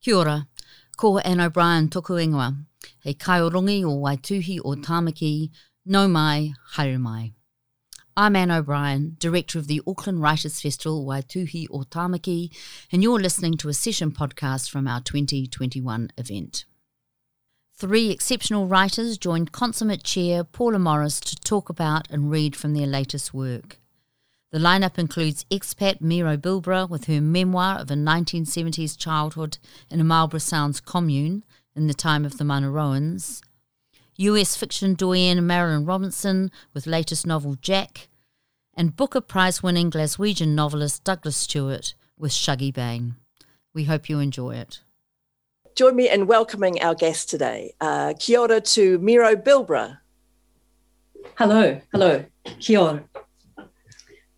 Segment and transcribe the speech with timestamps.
[0.00, 0.46] Kia ora,
[0.96, 2.56] ko Anne O'Brien toku ingoa,
[3.02, 5.50] he kaiorongi o Waituhi o Tamaki,
[5.84, 7.32] no mai, haere mai.
[8.16, 12.54] I'm Anne O'Brien, Director of the Auckland Writers Festival Waituhi o Tamaki,
[12.92, 16.64] and you're listening to a session podcast from our 2021 event.
[17.76, 22.86] Three exceptional writers joined consummate chair Paula Morris to talk about and read from their
[22.86, 23.77] latest work.
[24.50, 29.58] The lineup includes expat Miro Bilbrough with her memoir of a 1970s childhood
[29.90, 31.44] in a Marlborough Sounds commune
[31.76, 33.42] in the time of the Manaroans,
[34.16, 38.08] US fiction doyen Marilynne Robinson with latest novel Jack,
[38.74, 43.16] and Booker Prize winning Glaswegian novelist Douglas Stuart with Shuggie Bain.
[43.74, 44.80] We hope you enjoy it.
[45.76, 47.74] Join me in welcoming our guest today.
[47.82, 49.98] Uh, kia ora to Miro Bilbrough.
[51.36, 52.24] Hello, hello,
[52.58, 53.04] kia ora.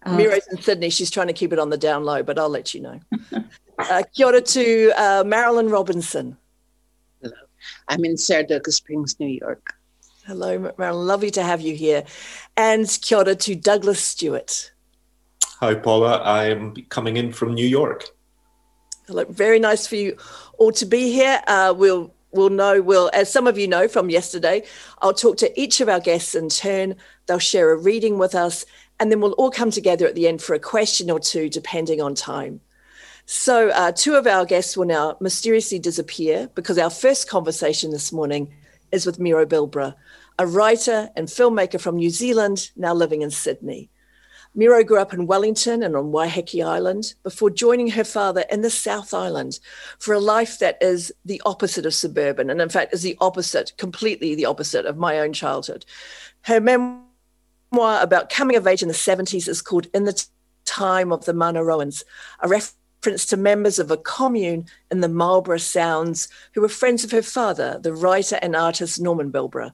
[0.05, 0.91] Uh, Miro's in Sydney.
[0.91, 3.01] She's trying to keep it on the down low, but I'll let you know.
[3.79, 6.37] uh, kia ora to uh, Marilynne Robinson.
[7.23, 7.35] Hello.
[7.89, 9.75] I'm in Saratoga Springs, New York.
[10.27, 11.07] Hello, Marilynne.
[11.07, 12.05] Lovely to have you here.
[12.57, 14.73] And kia ora to Douglas Stuart.
[15.61, 16.23] Hi, Paula.
[16.23, 18.05] I'm coming in from New York.
[19.07, 19.25] Hello.
[19.25, 20.17] Very nice for you
[20.57, 21.43] all to be here.
[21.47, 24.63] Uh, we'll we'll know, we'll, as some of you know from yesterday,
[25.03, 26.97] I'll talk to each of our guests in turn.
[27.27, 28.65] They'll share a reading with us,
[29.01, 32.01] and then we'll all come together at the end for a question or two, depending
[32.01, 32.61] on time.
[33.25, 38.13] So, uh, two of our guests will now mysteriously disappear because our first conversation this
[38.13, 38.53] morning
[38.93, 39.95] is with Miro Bilbrough,
[40.39, 43.89] a writer and filmmaker from New Zealand, now living in Sydney.
[44.55, 48.71] Miro grew up in Wellington and on Waiheke Island before joining her father in the
[48.71, 49.61] South Island
[50.01, 53.73] for a life that is the opposite of suburban, and in fact, is the opposite,
[53.79, 55.87] completely the opposite of my own childhood.
[56.43, 57.05] Her memoir
[57.73, 60.25] memoir about coming of age in the 70s is called In the
[60.65, 62.03] Time of the Manaroans,
[62.41, 67.11] a reference to members of a commune in the Marlborough Sounds who were friends of
[67.13, 69.71] her father, the writer and artist Norman Bilbrough.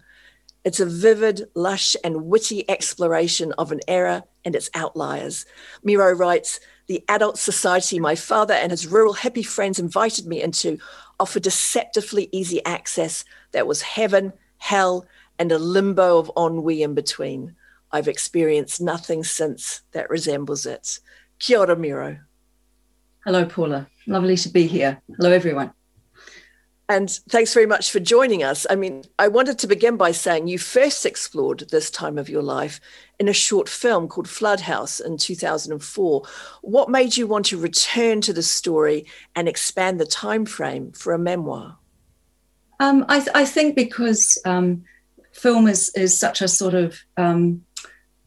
[0.65, 5.47] It's a vivid, lush, and witty exploration of an era and its outliers.
[5.83, 10.79] Miro writes, the adult society my father and his rural hippie friends invited me into
[11.19, 15.07] offered deceptively easy access that was heaven, hell,
[15.39, 17.55] and a limbo of ennui in between.
[17.97, 21.01] I've experienced nothing since that resembles it.
[21.39, 22.19] Kia ora, Miro.
[23.25, 23.87] Hello, Paula.
[24.07, 25.01] Lovely to be here.
[25.17, 25.73] Hello, everyone.
[26.91, 28.67] And thanks very much for joining us.
[28.69, 32.43] I mean, I wanted to begin by saying you first explored this time of your
[32.43, 32.81] life
[33.19, 36.23] in a short film called Flood House in 2004.
[36.61, 41.15] What made you want to return to the story and expand the time frame for
[41.15, 41.79] a memoir?
[42.79, 44.85] Um, I, th- I, think because um,
[45.33, 47.65] film is, is such a sort of um,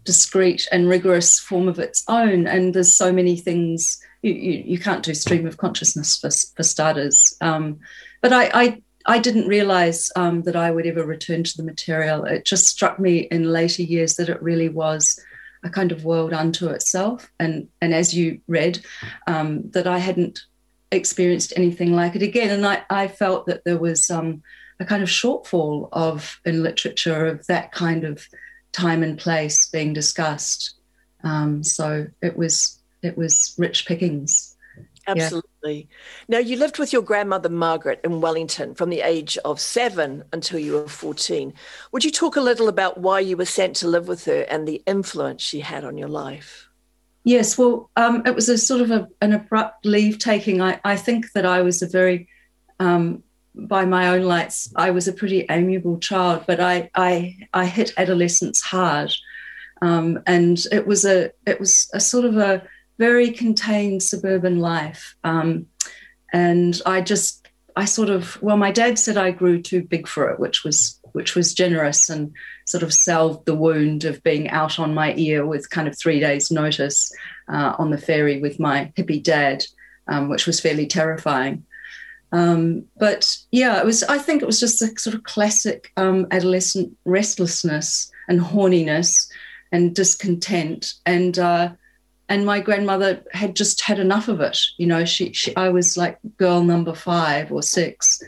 [0.09, 2.47] discrete and rigorous form of its own.
[2.47, 6.63] And there's so many things you, you, you can't do stream of consciousness for, for
[6.63, 7.15] starters.
[7.41, 7.77] Um,
[8.23, 12.25] but I, I, I didn't realize um, that I would ever return to the material.
[12.25, 15.19] It just struck me in later years that it really was
[15.63, 17.31] a kind of world unto itself.
[17.39, 18.79] And, and as you read,
[19.27, 20.39] um, that I hadn't
[20.91, 22.49] experienced anything like it again.
[22.49, 24.41] And I, I felt that there was um,
[24.79, 28.27] a kind of shortfall of in literature of that kind of
[28.71, 30.75] time and place being discussed.
[31.23, 34.55] Um, so it was it was rich pickings.
[35.07, 35.87] Absolutely.
[36.27, 36.37] Yeah.
[36.37, 40.59] Now you lived with your grandmother Margaret in Wellington from the age of seven until
[40.59, 41.53] you were fourteen.
[41.91, 44.67] Would you talk a little about why you were sent to live with her and
[44.67, 46.69] the influence she had on your life?
[47.23, 50.61] Yes, well, um, it was a sort of a, an abrupt leave taking.
[50.61, 52.29] I, I think that I was a very
[52.79, 53.23] um,
[53.67, 57.93] by my own lights, I was a pretty amiable child, but I I, I hit
[57.97, 59.13] adolescence hard,
[59.81, 62.63] um, and it was a it was a sort of a
[62.97, 65.67] very contained suburban life, um,
[66.33, 70.29] and I just I sort of well, my dad said I grew too big for
[70.29, 72.31] it, which was which was generous and
[72.65, 76.19] sort of salved the wound of being out on my ear with kind of three
[76.19, 77.11] days' notice
[77.51, 79.65] uh, on the ferry with my hippie dad,
[80.07, 81.65] um, which was fairly terrifying.
[82.31, 84.03] Um, but yeah, it was.
[84.03, 89.13] I think it was just a sort of classic um, adolescent restlessness and horniness
[89.71, 91.69] and discontent, and uh,
[92.27, 94.59] and my grandmother had just had enough of it.
[94.77, 98.21] You know, she, she I was like girl number five or six,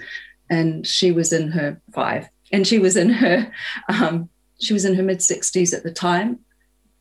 [0.50, 3.52] and she was in her five, and she was in her
[3.90, 6.40] um, she was in her mid sixties at the time,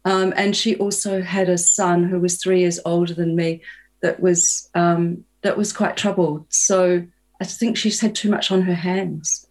[0.05, 3.62] um, and she also had a son who was three years older than me
[4.03, 6.46] that was um, that was quite troubled.
[6.48, 7.04] So
[7.40, 9.46] I think she's had too much on her hands.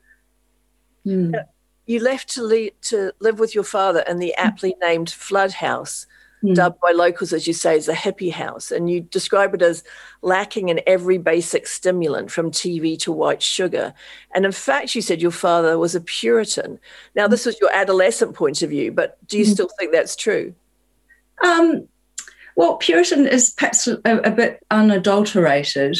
[1.04, 1.34] Hmm.
[1.86, 6.06] You left to, to live with your father in the aptly named Flood House.
[6.44, 6.56] mm.
[6.56, 8.72] dubbed by locals, as you say, as a hippie house.
[8.72, 9.84] And you describe it as
[10.22, 13.94] lacking in every basic stimulant from TV to white sugar.
[14.36, 16.80] And in fact, you said your father was a Puritan.
[17.16, 19.52] Now, this was your adolescent point of view, but do you mm.
[19.52, 20.54] still think that's true?
[21.44, 21.88] Um,
[22.60, 25.98] well, Puritan is perhaps a, a bit unadulterated.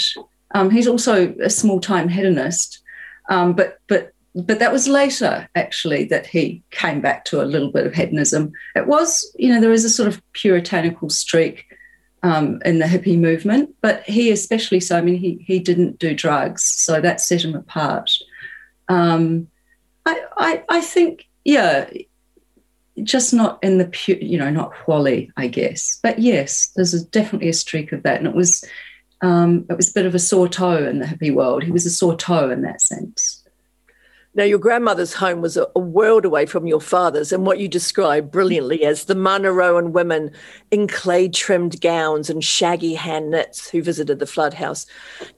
[0.54, 2.82] Um, he's also a small time hedonist,
[3.30, 7.72] um, but but but that was later actually that he came back to a little
[7.72, 8.52] bit of hedonism.
[8.76, 11.66] It was, you know, there is a sort of puritanical streak
[12.24, 14.98] um, in the hippie movement, but he especially so.
[14.98, 18.12] I mean, he he didn't do drugs, so that set him apart.
[18.90, 19.48] Um,
[20.06, 21.90] I, I I think yeah,
[23.04, 26.00] just not in the pure, you know, not Wally, I guess.
[26.02, 28.64] But yes, there's a, definitely a streak of that, and it was
[29.22, 31.64] um, it was a bit of a sore toe in the hippie world.
[31.64, 33.40] He was a sore toe in that sense.
[34.36, 37.68] Now, your grandmother's home was a, a, world away from your father's, and what you
[37.68, 40.32] describe brilliantly as the Manaroan women
[40.70, 44.86] in clay trimmed gowns and shaggy hand knits who visited the flood house.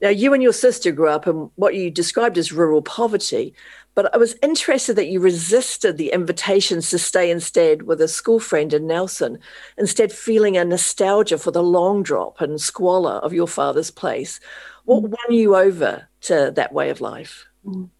[0.02, 3.54] Now, you and your sister grew up in what you described as rural poverty,
[3.94, 8.40] but I was interested that you resisted the invitations to stay instead with a school
[8.40, 9.38] friend in Nelson,
[9.76, 14.40] instead, feeling a nostalgia for the long drop and squalor of your father's place.
[14.84, 17.46] What won you over to that way of life?
[17.64, 17.90] Mm.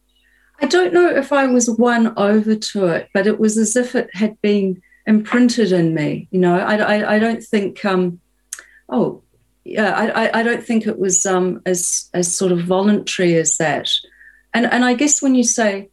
[0.61, 3.95] I don't know if I was won over to it, but it was as if
[3.95, 6.29] it had been imprinted in me.
[6.31, 8.21] You know, I, I, I don't think, um,
[8.89, 9.23] oh,
[9.65, 13.89] yeah, I, I don't think it was um, as as sort of voluntary as that.
[14.55, 15.91] And and I guess when you say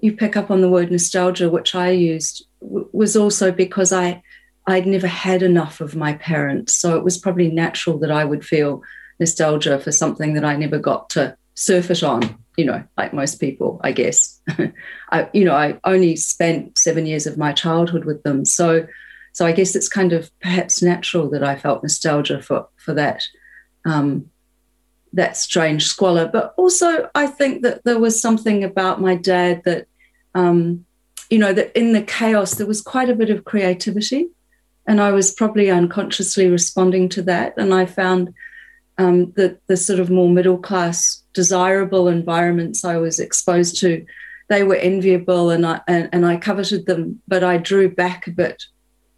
[0.00, 4.22] you pick up on the word nostalgia, which I used, w- was also because I
[4.66, 8.44] I'd never had enough of my parents, so it was probably natural that I would
[8.44, 8.82] feel
[9.18, 13.40] nostalgia for something that I never got to surf it on you know, like most
[13.40, 14.38] people, I guess.
[15.10, 18.86] I, you know, I only spent seven years of my childhood with them, so,
[19.32, 23.24] so I guess it's kind of perhaps natural that I felt nostalgia for for that,
[23.86, 24.29] um,
[25.12, 26.26] that strange squalor.
[26.26, 29.86] But also, I think that there was something about my dad that,
[30.34, 30.84] um,
[31.28, 34.28] you know, that in the chaos there was quite a bit of creativity,
[34.86, 38.34] and I was probably unconsciously responding to that, and I found
[38.98, 44.04] um, the the sort of more middle class desirable environments I was exposed to,
[44.48, 48.30] they were enviable and I and, and I coveted them, but I drew back a
[48.30, 48.64] bit.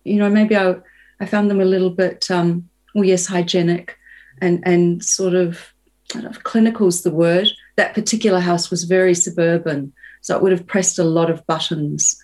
[0.05, 0.77] You know, maybe I
[1.21, 3.97] I found them a little bit um, well, yes, hygienic
[4.41, 5.72] and and sort of
[6.13, 7.49] I don't know if clinical's the word.
[7.77, 12.23] That particular house was very suburban, so it would have pressed a lot of buttons.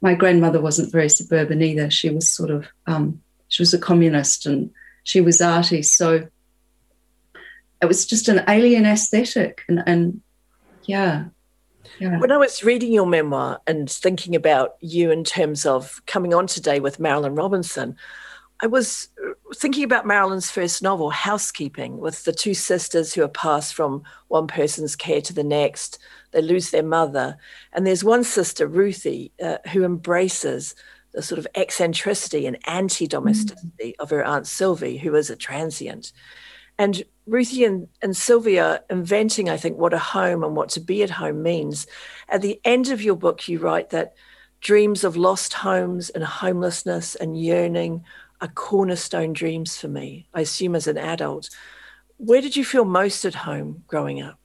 [0.00, 1.90] My grandmother wasn't very suburban either.
[1.90, 4.70] She was sort of um, she was a communist and
[5.04, 6.26] she was arty, so
[7.80, 10.20] it was just an alien aesthetic and, and
[10.84, 11.26] yeah
[11.98, 12.18] yeah.
[12.18, 16.46] When I was reading your memoir and thinking about you in terms of coming on
[16.46, 17.96] today with Marilynne Robinson,
[18.60, 19.08] I was
[19.54, 24.48] thinking about Marilynne's first novel, Housekeeping, with the two sisters who are passed from one
[24.48, 25.98] person's care to the next.
[26.32, 27.36] They lose their mother.
[27.72, 30.74] And there's one sister, Ruthie, uh, who embraces
[31.12, 34.02] the sort of eccentricity and anti domesticity mm-hmm.
[34.02, 36.12] of her Aunt Sylvie, who is a transient.
[36.78, 41.02] And Ruthie and, and Sylvia inventing, I think, what a home and what to be
[41.02, 41.86] at home means.
[42.28, 44.14] At the end of your book, you write that
[44.60, 48.04] dreams of lost homes and homelessness and yearning
[48.40, 51.50] are cornerstone dreams for me, I assume as an adult.
[52.18, 54.38] Where did you feel most at home growing up?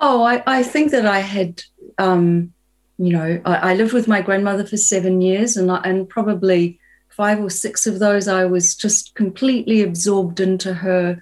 [0.00, 1.62] Oh, I, I think that I had,
[1.98, 2.52] um,
[2.98, 6.78] you know, I, I, lived with my grandmother for seven years and, and probably
[7.18, 11.20] five or six of those, I was just completely absorbed into her,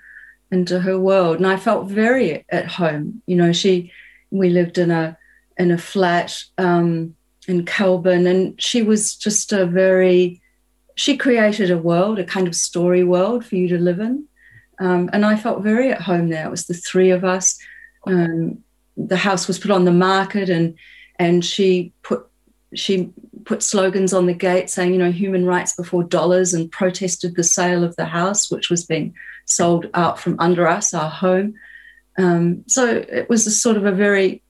[0.51, 3.23] into her world, and I felt very at home.
[3.27, 3.91] You know, she,
[4.31, 5.17] we lived in a
[5.57, 7.17] in a flat um,
[7.49, 10.43] in Kelburn, and she was just a very,
[10.97, 14.25] she created a world, a kind of story world for you to live in,
[14.81, 16.47] um, and I felt very at home there.
[16.47, 17.59] It was the three of us.
[18.07, 18.65] Um,
[18.97, 20.75] the house was put on the market, and
[21.19, 22.27] and she put
[22.75, 23.11] she
[23.45, 27.45] put slogans on the gate saying, you know, human rights before dollars and protested the
[27.45, 31.55] sale of the house, which was being sold out from under us, our home.
[32.19, 34.43] Um, so it was a sort of a very,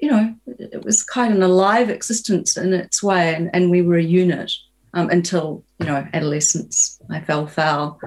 [0.00, 3.34] you know, it was quite an alive existence in its way.
[3.34, 4.52] And, and we were a unit
[4.96, 6.98] um, until, you know, adolescence.
[7.10, 8.00] I fell foul.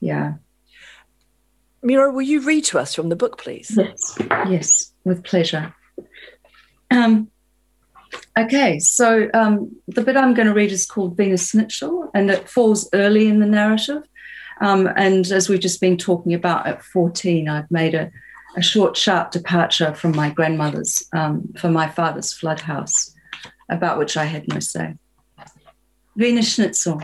[0.00, 0.34] Yeah.
[1.82, 3.78] Miro, will you read to us from the book, please?
[3.78, 4.18] Yes,
[4.50, 5.74] yes, with pleasure.
[6.90, 7.30] Um,
[8.36, 12.48] Okay, so um, the bit I'm going to read is called Wiener Schnitzel, and it
[12.48, 14.02] falls early in the narrative.
[14.60, 18.10] Um, and as we've just been talking about, at 14, I've made a,
[18.56, 23.12] a short, sharp departure from my grandmother's, um, for my father's flood house,
[23.68, 24.94] about which I had no say.
[26.16, 27.02] Wiener Schnitzel.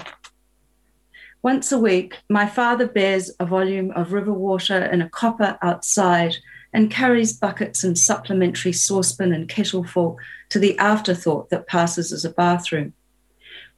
[1.43, 6.37] Once a week, my father bears a volume of river water in a copper outside
[6.73, 10.17] and carries buckets and supplementary saucepan and kettleful
[10.51, 12.93] to the afterthought that passes as a bathroom.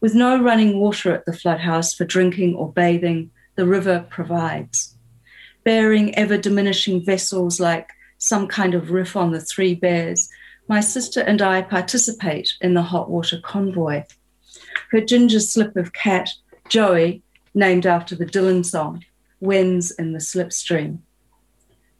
[0.03, 4.95] With no running water at the flood house for drinking or bathing, the river provides.
[5.65, 10.29] Bearing ever diminishing vessels like some kind of riff on the Three Bears,
[10.69, 14.05] my sister and I participate in the hot water convoy.
[14.93, 16.35] Her ginger slip of cat,
[16.69, 17.23] Joey,
[17.55, 19.03] named after the Dylan song,
[19.41, 20.99] wins in the slipstream.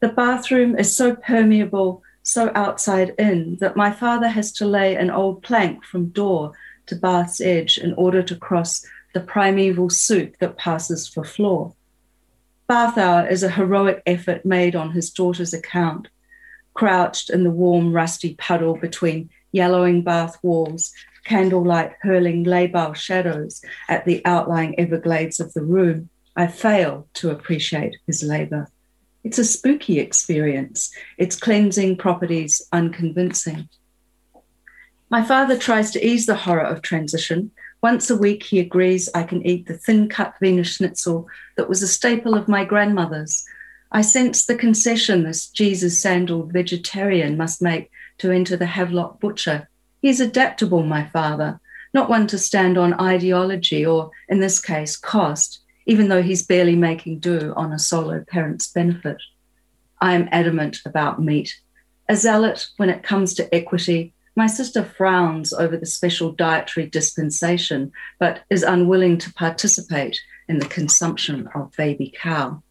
[0.01, 5.11] The bathroom is so permeable, so outside in, that my father has to lay an
[5.11, 6.53] old plank from door
[6.85, 8.85] to bath's edge in order to cross
[9.15, 11.75] the primeval soup that passes for floor.
[12.67, 16.09] Bath hour is a heroic effort made on his daughter's account,
[16.75, 20.93] crouched in the warm, rusty puddle between yellowing bath walls
[21.25, 27.97] candlelight hurling labile shadows at the outlying everglades of the room, I fail to appreciate
[28.07, 28.69] his labor.
[29.25, 33.69] It's a spooky experience, its cleansing properties unconvincing.
[35.11, 37.51] My father tries to ease the horror of transition.
[37.83, 41.83] Once a week, he agrees I can eat the thin cut Wiener Schnitzel that was
[41.83, 43.45] a staple of my grandmother's.
[43.93, 49.69] I sense the concession this Jesus sandaled vegetarian must make to enter the Havelock butcher
[50.03, 51.61] He's adaptable, my father,
[51.95, 56.77] not one to stand on ideology or, in this case, cost, even though he's barely
[56.77, 59.19] making do on a solo parent's benefit.
[60.01, 61.55] I am adamant about meat.
[62.09, 67.93] A zealot when it comes to equity, my sister frowns over the special dietary dispensation,
[68.19, 70.19] but is unwilling to participate
[70.49, 72.63] in the consumption of baby cow.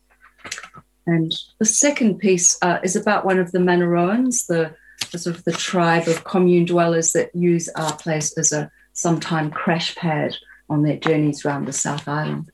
[1.07, 4.75] And the second piece uh, is about one of the Manaroans, the
[5.11, 9.51] the sort of the tribe of commune dwellers that use our place as a sometime
[9.51, 10.35] crash pad
[10.69, 12.51] on their journeys around the South Island.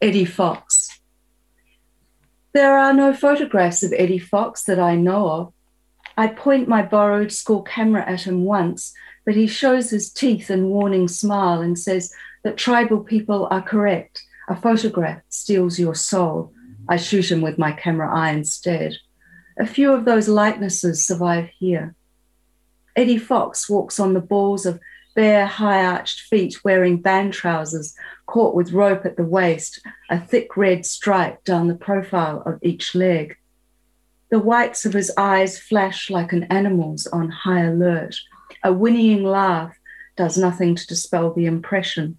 [0.00, 0.88] Eddie Fox.
[2.52, 5.52] There are no photographs of Eddie Fox that I know of.
[6.16, 8.92] I point my borrowed school camera at him once,
[9.24, 14.22] but he shows his teeth and warning smile and says that tribal people are correct.
[14.48, 16.52] A photograph steals your soul.
[16.88, 18.98] I shoot him with my camera eye instead.
[19.58, 21.94] A few of those likenesses survive here.
[22.96, 24.80] Eddie Fox walks on the balls of
[25.14, 27.94] bare, high arched feet wearing band trousers
[28.26, 32.94] caught with rope at the waist, a thick red stripe down the profile of each
[32.94, 33.36] leg.
[34.30, 38.16] The whites of his eyes flash like an animal's on high alert.
[38.64, 39.76] A whinnying laugh
[40.16, 42.18] does nothing to dispel the impression.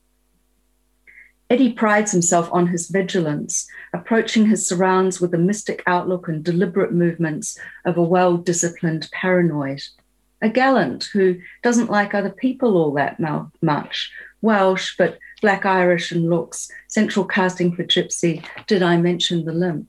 [1.53, 6.91] Eddie prides himself on his vigilance, approaching his surrounds with a mystic outlook and deliberate
[6.91, 9.79] movements of a well disciplined paranoid.
[10.41, 13.19] A gallant who doesn't like other people all that
[13.62, 18.43] much, Welsh, but black Irish in looks, central casting for Gypsy.
[18.65, 19.88] Did I mention the limp?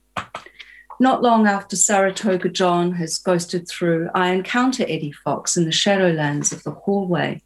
[1.00, 6.52] Not long after Saratoga John has ghosted through, I encounter Eddie Fox in the shadowlands
[6.52, 7.40] of the hallway.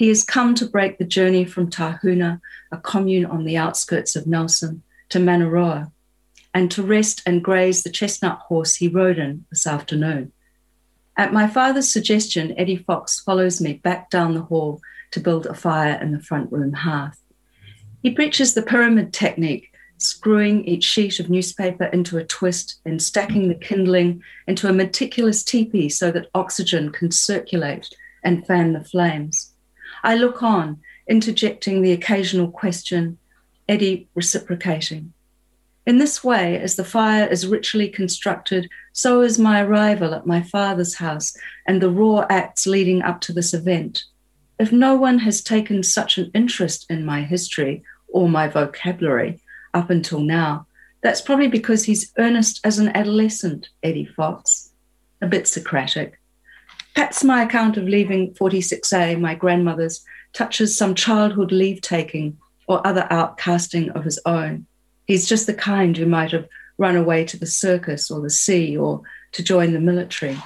[0.00, 2.40] He has come to break the journey from Tahuna,
[2.72, 5.92] a commune on the outskirts of Nelson, to Manaroa,
[6.54, 10.32] and to rest and graze the chestnut horse he rode in this afternoon.
[11.18, 14.80] At my father's suggestion, Eddie Fox follows me back down the hall
[15.10, 17.20] to build a fire in the front room hearth.
[18.02, 23.48] He preaches the pyramid technique, screwing each sheet of newspaper into a twist and stacking
[23.48, 29.52] the kindling into a meticulous teepee so that oxygen can circulate and fan the flames.
[30.02, 33.18] I look on, interjecting the occasional question,
[33.68, 35.12] Eddie reciprocating.
[35.86, 40.42] In this way, as the fire is ritually constructed, so is my arrival at my
[40.42, 41.34] father's house
[41.66, 44.04] and the raw acts leading up to this event.
[44.58, 49.40] If no one has taken such an interest in my history or my vocabulary
[49.72, 50.66] up until now,
[51.02, 54.70] that's probably because he's earnest as an adolescent, Eddie Fox,
[55.22, 56.19] a bit Socratic,
[57.00, 60.04] Perhaps my account of leaving 46A, my grandmother's,
[60.34, 62.36] touches some childhood leave taking
[62.68, 64.66] or other outcasting of his own.
[65.06, 68.76] He's just the kind who might have run away to the circus or the sea
[68.76, 69.00] or
[69.32, 70.36] to join the military.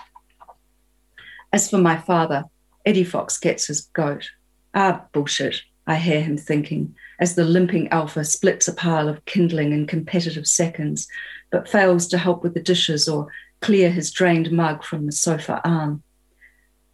[1.53, 2.45] As for my father,
[2.87, 4.31] Eddie Fox gets his goat.
[4.75, 9.73] Ah, bullshit, I hear him thinking as the limping alpha splits a pile of kindling
[9.73, 11.09] in competitive seconds,
[11.51, 13.27] but fails to help with the dishes or
[13.61, 16.04] clear his drained mug from the sofa arm.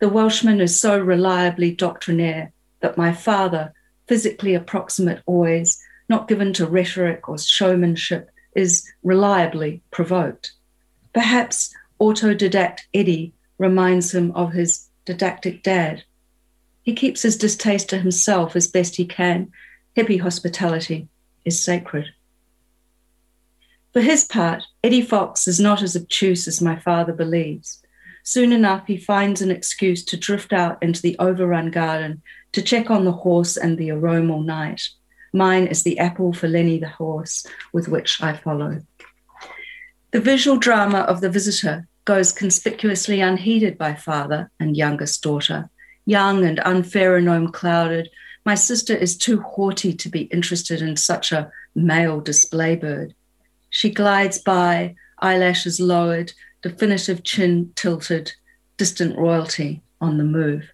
[0.00, 3.72] The Welshman is so reliably doctrinaire that my father,
[4.08, 5.78] physically approximate always,
[6.08, 10.52] not given to rhetoric or showmanship, is reliably provoked.
[11.12, 16.02] Perhaps autodidact Eddie reminds him of his didactic dad.
[16.82, 19.52] He keeps his distaste to himself as best he can
[19.96, 21.08] hippie hospitality
[21.44, 22.06] is sacred.
[23.92, 27.82] For his part, Eddie Fox is not as obtuse as my father believes.
[28.22, 32.22] Soon enough, he finds an excuse to drift out into the overrun garden
[32.52, 34.88] to check on the horse and the aroma all night.
[35.32, 38.80] Mine is the apple for Lenny the horse, with which I follow.
[40.10, 45.70] The visual drama of the visitor goes conspicuously unheeded by father and youngest daughter.
[46.06, 48.10] Young and unpheronome clouded,
[48.44, 53.14] my sister is too haughty to be interested in such a male display bird.
[53.68, 58.32] She glides by, eyelashes lowered, definitive chin tilted,
[58.76, 60.70] distant royalty on the move.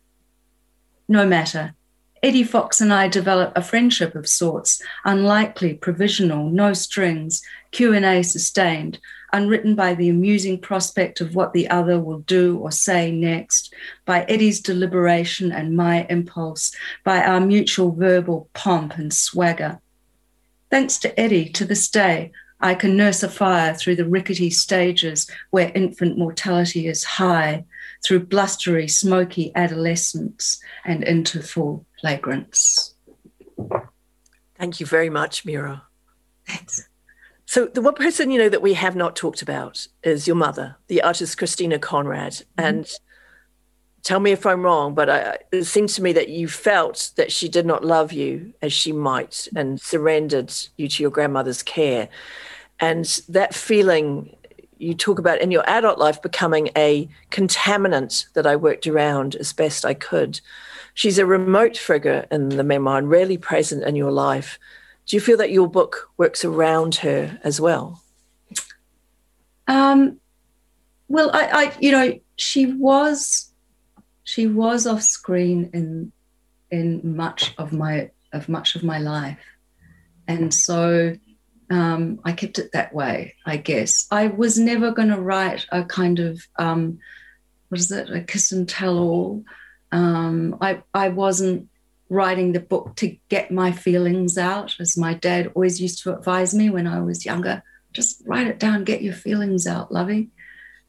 [1.09, 1.75] No matter.
[2.23, 8.99] Eddie Fox and I develop a friendship of sorts, unlikely, provisional, no strings, Q&A sustained,
[9.33, 13.73] unwritten by the amusing prospect of what the other will do or say next,
[14.05, 16.75] by Eddie's deliberation and my impulse,
[17.05, 19.79] by our mutual verbal pomp and swagger.
[20.71, 25.31] Thanks to Eddie, to this day, I can nurse a fire through the rickety stages
[25.51, 27.65] where infant mortality is high,
[28.05, 32.93] through blustery, smoky adolescence and into full flagrants.
[34.57, 35.83] Thank you very much, Miro.
[36.47, 36.89] Thanks.
[37.47, 40.77] So the one person you know that we have not talked about is your mother,
[40.89, 42.33] the artist Christina Conrad.
[42.33, 42.65] Mm-hmm.
[42.65, 42.91] And
[44.03, 47.33] tell me if I'm wrong, but I, it seems to me that you felt that
[47.33, 52.09] she did not love you as she might and surrendered you to your grandmother's care.
[52.79, 54.37] And that feeling
[54.79, 59.53] you talk about in your adult life becoming a contaminant that I worked around as
[59.53, 60.41] best I could.
[60.95, 64.59] She's a remote figure in the memoir and rarely present in your life.
[65.07, 68.03] Do you feel that your book works around her as well?
[69.69, 70.19] Um,
[71.09, 73.46] well, I, I, you know, she was,
[74.27, 76.13] she was off screen in,
[76.71, 79.39] in much of my of much of my life,
[80.27, 81.17] and so
[81.71, 84.07] um, I kept it that way, I guess.
[84.11, 86.99] I was never going to write a kind of, um,
[87.69, 89.45] what is it, a kiss and tell all.
[89.93, 91.69] Um, I, I wasn't
[92.09, 96.55] writing the book to get my feelings out, as my dad always used to advise
[96.55, 97.63] me when I was younger.
[97.93, 100.29] Just write it down, get your feelings out, lovey.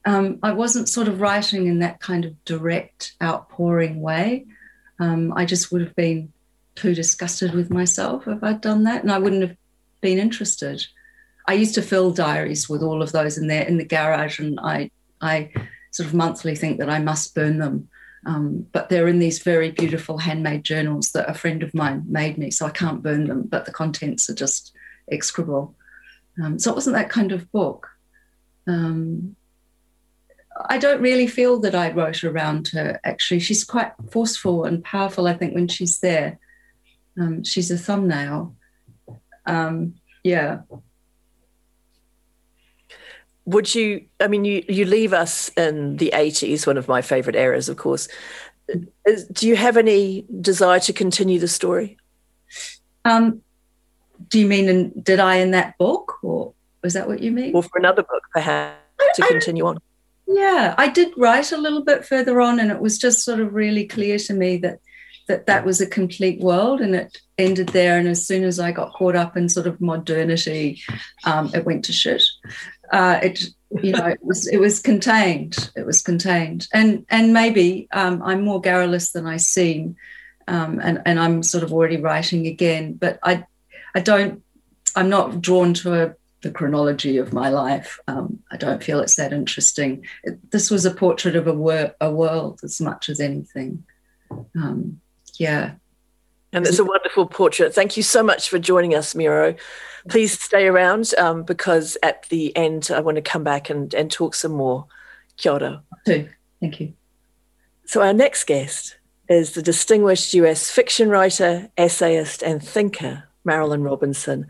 [0.08, 4.46] Um, I wasn't sort of writing in that kind of direct, outpouring way.
[5.00, 6.32] Um, I just would have been
[6.76, 9.58] too disgusted with myself if I'd done that, and I wouldn't have
[10.00, 10.88] been interested.
[11.46, 14.58] I used to fill diaries with all of those in there in the garage, and
[14.62, 15.52] I I
[15.92, 17.90] sort of monthly think that I must burn them.
[18.26, 22.38] Um, but they're in these very beautiful handmade journals that a friend of mine made
[22.38, 23.42] me, so I can't burn them.
[23.44, 24.74] But the contents are just
[25.12, 25.76] execrable.
[26.42, 27.90] Um, so it wasn't that kind of book.
[28.68, 29.36] Um,
[30.66, 33.00] I don't really feel that I wrote around her.
[33.04, 35.28] Actually, she's quite forceful and powerful.
[35.28, 36.40] I think when she's there,
[37.20, 38.56] um, she's a thumbnail.
[39.46, 40.60] Um, yeah.
[43.46, 47.36] Would you i mean you you leave us in the 80s one of my favorite
[47.36, 48.10] eras of course.
[49.06, 51.98] Is, do you have any desire to continue the story?
[53.06, 53.42] Um,
[54.28, 57.56] do you mean in, did i in that book or was that what you mean?
[57.56, 58.76] Or for another book perhaps
[59.16, 59.78] to continue on
[60.28, 63.54] yeah i did write a little bit further on and it was just sort of
[63.54, 64.80] really clear to me that
[65.28, 67.98] that that was a complete world and it ended there.
[67.98, 70.82] And as soon as I got caught up in sort of modernity,
[71.26, 72.24] um, it went to shit.
[72.92, 73.44] Uh, it
[73.84, 75.72] you know it was it was contained.
[75.76, 79.98] It was contained, and and maybe um, I'm more garrulous than I seem,
[80.48, 82.94] um, and and I'm sort of already writing again.
[82.94, 83.46] But I
[83.94, 84.42] I don't
[84.96, 88.00] I'm not drawn to a the chronology of my life.
[88.08, 90.06] Um, I don't feel it's that interesting.
[90.24, 93.84] It, this was a portrait of a, wor- a world as much as anything.
[94.56, 95.02] Um,
[95.36, 95.74] yeah.
[96.54, 97.74] And it's a wonderful portrait.
[97.74, 99.56] Thank you so much for joining us, Miro.
[100.10, 104.10] Please stay around um, because at the end, I want to come back and, and
[104.10, 104.86] talk some more.
[105.36, 105.84] Kia ora.
[106.06, 106.94] Thank you.
[107.86, 108.98] So, our next guest
[109.30, 114.48] is the distinguished US fiction writer, essayist, and thinker, Marilynne Robinson.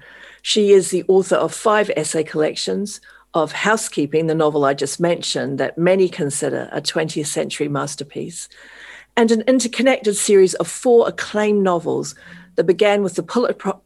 [0.48, 3.02] She is the author of five essay collections
[3.34, 8.48] of Housekeeping, the novel I just mentioned, that many consider a 20th century masterpiece
[9.18, 12.16] and an interconnected series of four acclaimed novels
[12.56, 13.24] that began with the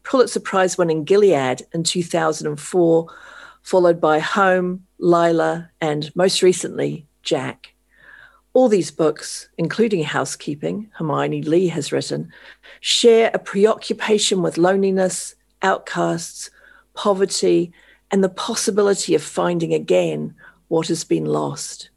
[0.04, 3.06] Pulitzer Prize winning Gilead in 2004,
[3.62, 7.74] followed by Home, Lila, and most recently, Jack.
[8.52, 12.32] All these books, including Housekeeping, Hermione Lee has written,
[12.78, 16.50] share a preoccupation with loneliness, outcasts,
[16.94, 17.72] poverty,
[18.10, 20.34] and the possibility of finding again
[20.68, 21.90] what has been lost.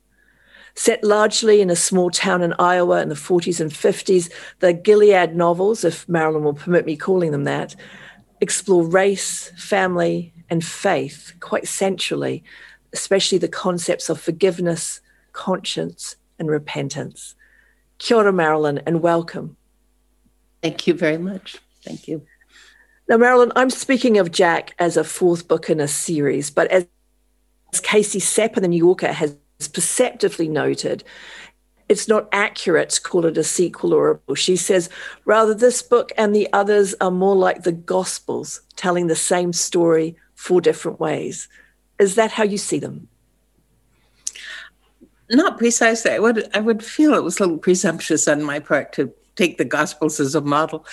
[0.76, 4.30] Set largely in a small town in Iowa in the 40s and 50s,
[4.60, 7.76] the Gilead novels, if Marilynne will permit me calling them that,
[8.42, 12.44] explore race, family, and faith quite centrally,
[12.92, 15.00] especially the concepts of forgiveness,
[15.32, 17.36] conscience, and repentance.
[17.98, 19.56] Kia ora, Marilynne, and welcome.
[20.62, 21.58] Thank you very much.
[21.84, 22.26] Thank you.
[23.08, 26.88] Now, Marilynne, I'm speaking of Jack as a fourth book in a series, but as
[27.84, 29.38] Casey Cep in the New Yorker has
[29.74, 31.04] perceptively noted,
[31.88, 34.38] it's not accurate to call it a sequel or a book.
[34.38, 34.90] She says,
[35.26, 40.16] rather, this book and the others are more like the Gospels, telling the same story
[40.34, 41.48] four different ways.
[42.00, 43.08] Is that how you see them?
[45.30, 46.12] Not precisely.
[46.12, 49.58] I would I would feel it was a little presumptuous on my part to take
[49.58, 50.86] the Gospels as a model.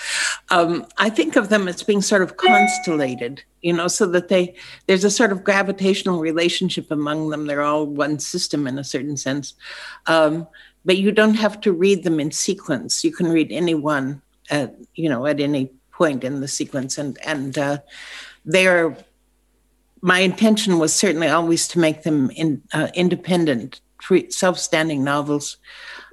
[0.49, 4.55] Um, I think of them as being sort of constellated, you know, so that they
[4.87, 7.47] there's a sort of gravitational relationship among them.
[7.47, 9.53] They're all one system in a certain sense,
[10.05, 10.47] um,
[10.85, 13.03] but you don't have to read them in sequence.
[13.03, 17.17] You can read any one at you know at any point in the sequence, and
[17.25, 17.77] and uh,
[18.45, 18.97] they are.
[20.01, 23.79] My intention was certainly always to make them in, uh, independent,
[24.27, 25.55] self-standing novels,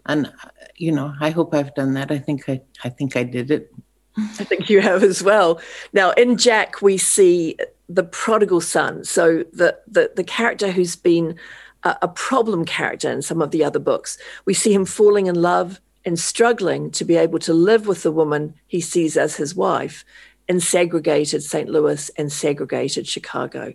[0.06, 0.32] and
[0.76, 2.10] you know, I hope I've done that.
[2.10, 3.72] I think I, I think I did it.
[4.16, 5.60] I think you have as well.
[5.92, 7.56] Now, in Jack, we see
[7.88, 9.04] the prodigal son.
[9.04, 11.36] So the the, the character who's been
[11.82, 14.18] a, a problem character in some of the other books.
[14.44, 18.12] We see him falling in love and struggling to be able to live with the
[18.12, 20.04] woman he sees as his wife
[20.48, 21.68] in segregated St.
[21.68, 23.74] Louis and segregated Chicago.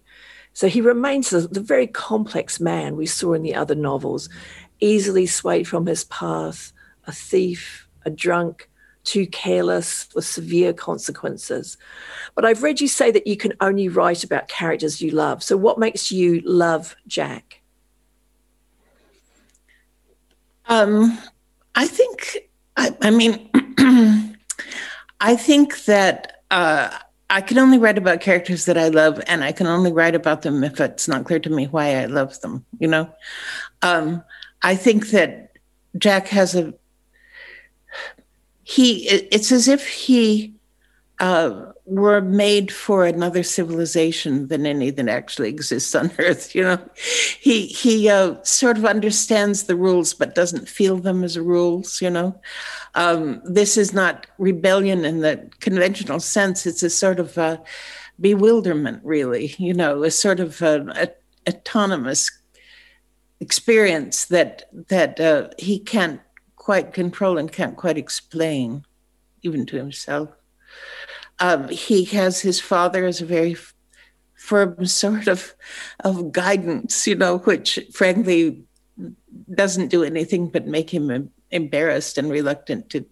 [0.53, 4.29] So he remains the, the very complex man we saw in the other novels,
[4.79, 6.71] easily swayed from his path,
[7.05, 8.69] a thief, a drunk,
[9.03, 11.77] too careless with severe consequences.
[12.33, 15.43] But I've read you say that you can only write about characters you love.
[15.43, 17.61] So, what makes you love Jack?
[20.67, 21.17] Um,
[21.75, 23.49] I think, I, I mean,
[25.21, 26.89] I think that uh,
[27.29, 30.41] I can only write about characters that I love, and I can only write about
[30.41, 33.09] them if it's not clear to me why I love them, you know?
[33.81, 34.23] Um,
[34.61, 35.51] I think that
[35.97, 36.73] Jack has a
[38.63, 40.55] he it's as if he
[41.19, 46.79] uh, were made for another civilization than any that actually exists on earth you know?
[47.39, 52.09] He he uh, sort of understands the rules but doesn't feel them as rules you
[52.09, 52.39] know?
[52.95, 56.65] Um, this is not rebellion in the conventional sense.
[56.65, 57.57] It's a sort of uh,
[58.19, 60.03] bewilderment really you know?
[60.03, 61.09] A sort of uh, a,
[61.47, 62.31] autonomous
[63.39, 66.21] experience that that uh, he can't
[66.55, 68.85] quite control and can't quite explain,
[69.43, 70.29] even to himself.
[71.39, 73.55] Um, he has his father as a very
[74.35, 75.53] firm sort of
[76.03, 78.63] of guidance, you know, which frankly
[79.53, 83.05] doesn't do anything but make him embarrassed and reluctant to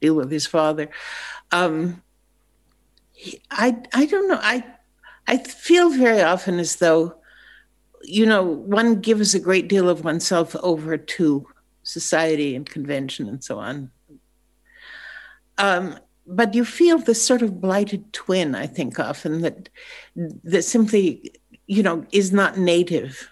[0.00, 0.88] deal with his father.
[1.50, 2.02] Um,
[3.12, 4.40] he, I I don't know.
[4.40, 4.64] I
[5.26, 7.16] I feel very often as though,
[8.08, 11.46] you know, one gives a great deal of oneself over to
[11.82, 13.90] society and convention and so on.
[15.58, 19.68] Um, but you feel this sort of blighted twin, I think, often that
[20.44, 21.32] that simply,
[21.66, 23.28] you know, is not native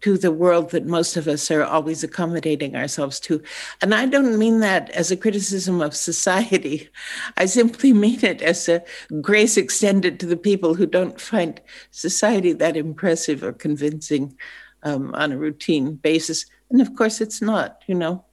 [0.00, 3.42] to the world that most of us are always accommodating ourselves to.
[3.82, 6.88] And I don't mean that as a criticism of society.
[7.36, 8.82] I simply mean it as a
[9.20, 11.60] grace extended to the people who don't find
[11.90, 14.36] society that impressive or convincing
[14.82, 18.24] um, on a routine basis and of course it's not you know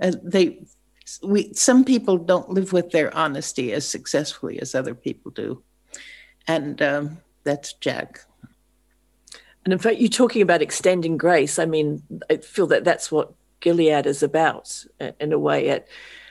[0.00, 0.62] uh, they
[1.22, 5.62] we some people don't live with their honesty as successfully as other people do
[6.46, 8.20] and um, that's jack
[9.64, 11.58] and in fact you're talking about extending grace.
[11.58, 14.84] I mean i feel that that's what gilead is about
[15.20, 15.88] in a way at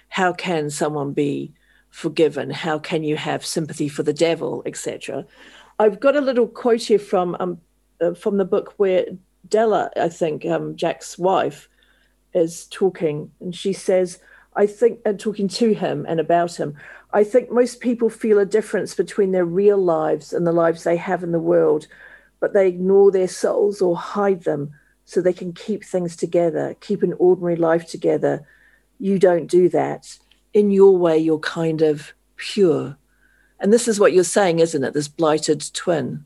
[0.09, 1.51] how can someone be
[1.89, 2.49] forgiven?
[2.51, 5.25] How can you have sympathy for the devil etc
[5.79, 7.59] i've got a little quote here from um,
[8.01, 9.05] uh, from the book where
[9.47, 11.69] Della, I think, um, Jack's wife,
[12.33, 14.19] is talking, and she says,
[14.55, 16.75] I think, and talking to him and about him,
[17.11, 20.97] I think most people feel a difference between their real lives and the lives they
[20.97, 21.87] have in the world,
[22.43, 24.69] but they ignore their souls or hide them
[25.05, 28.45] so they can keep things together, keep an ordinary life together.
[28.99, 30.17] You don't do that.
[30.53, 32.97] In your way, you're kind of pure.
[33.61, 34.93] And this is what you're saying, isn't it?
[34.93, 36.25] This blighted twin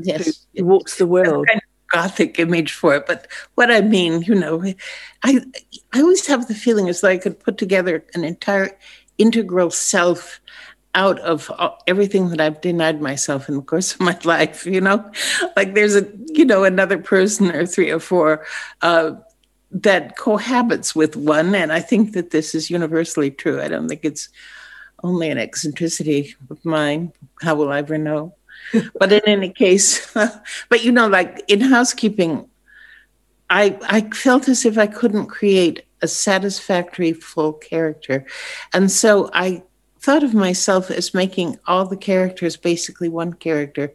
[0.00, 0.46] yes.
[0.56, 1.46] who walks the world
[1.92, 4.64] gothic image for it, but what I mean, you know,
[5.22, 5.40] I
[5.92, 8.76] I always have the feeling as though I could put together an entire
[9.16, 10.40] integral self
[10.96, 11.52] out of
[11.86, 15.08] everything that I've denied myself in the course of my life, you know,
[15.56, 18.44] like there's a, you know, another person or three or four
[18.82, 19.12] uh,
[19.70, 23.60] that cohabits with one, and I think that this is universally true.
[23.60, 24.28] I don't think it's
[25.04, 27.12] only an eccentricity of mine.
[27.42, 28.34] How will I ever know?
[28.98, 30.12] but in any case,
[30.68, 32.48] but you know, like in housekeeping,
[33.50, 38.24] I I felt as if I couldn't create a satisfactory full character,
[38.72, 39.62] and so I
[40.06, 43.92] thought of myself as making all the characters basically one character.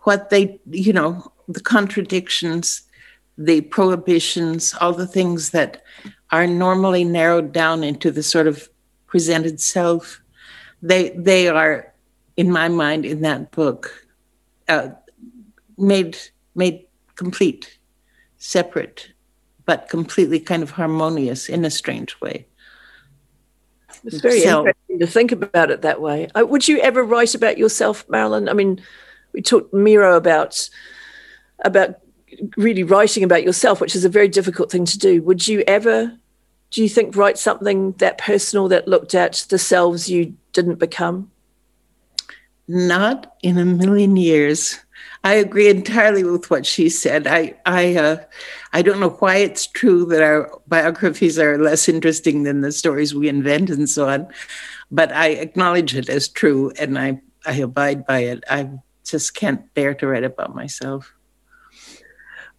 [0.00, 2.82] What they, you know, the contradictions,
[3.36, 5.82] the prohibitions, all the things that
[6.30, 8.70] are normally narrowed down into the sort of
[9.06, 10.22] presented self,
[10.80, 11.92] they they are,
[12.38, 14.08] in my mind, in that book,
[14.68, 14.88] uh,
[15.76, 16.16] made
[16.54, 17.78] made complete,
[18.38, 19.12] separate,
[19.66, 22.46] but completely kind of harmonious in a strange way.
[24.06, 26.28] It's very so, interesting to think about it that way.
[26.34, 28.48] Uh, would you ever write about yourself, Marilynne?
[28.48, 28.80] I mean,
[29.32, 30.68] we talked Miro about
[31.64, 31.96] about
[32.56, 35.22] really writing about yourself, which is a very difficult thing to do.
[35.22, 36.16] Would you ever,
[36.70, 41.30] do you think, write something that personal that looked at the selves you didn't become?
[42.68, 44.78] Not in a million years.
[45.26, 47.26] I agree entirely with what she said.
[47.26, 48.18] I, I, uh,
[48.72, 53.12] I don't know why it's true that our biographies are less interesting than the stories
[53.12, 54.28] we invent and so on,
[54.88, 58.44] but I acknowledge it as true and I, I abide by it.
[58.48, 58.70] I
[59.04, 61.12] just can't bear to write about myself.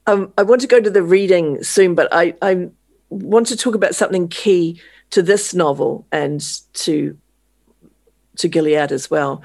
[0.06, 2.68] Um, I want to go to the reading soon, but I, I
[3.08, 7.18] want to talk about something key to this novel and to
[8.36, 9.42] to Gilead as well.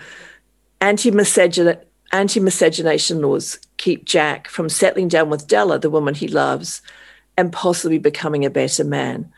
[0.81, 6.83] Anti-miscegenation anti-miscegenation laws keep Jack from settling down with Della, the woman he loves,
[7.37, 9.33] and possibly becoming a better man.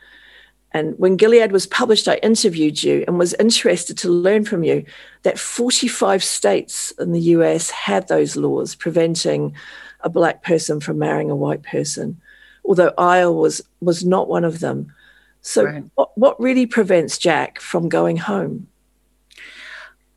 [0.71, 4.83] And when Gilead was published, I interviewed you and was interested to learn from you
[5.23, 9.55] that 45 states in the US had those laws preventing
[10.01, 12.19] a black person from marrying a white person,
[12.65, 14.93] although Iowa was, was not one of them.
[15.39, 15.83] So, right.
[15.95, 18.67] what, what really prevents Jack from going home?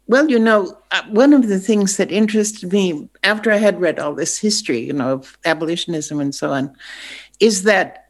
[0.08, 3.98] Well, you know, uh, one of the things that interested me after I had read
[3.98, 6.74] all this history, you know, of abolitionism and so on,
[7.40, 8.06] is that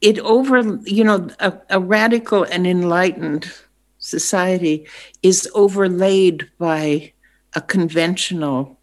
[0.00, 3.52] it over, you know, a, a radical and enlightened
[3.98, 4.86] society
[5.24, 7.12] is overlaid by
[7.54, 8.78] a conventional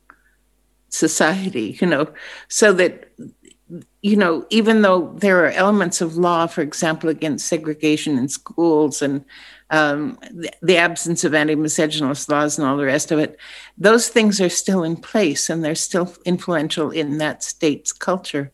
[0.89, 2.06] society, you know,
[2.50, 3.12] so that,
[4.02, 9.02] you know, even though there are elements of law, for example, against segregation in schools
[9.02, 9.24] and
[9.71, 13.38] um, the, the, absence of anti miscegenist laws and all the rest of it,
[13.78, 18.51] those things are still in place and they're still influential in that state's culture.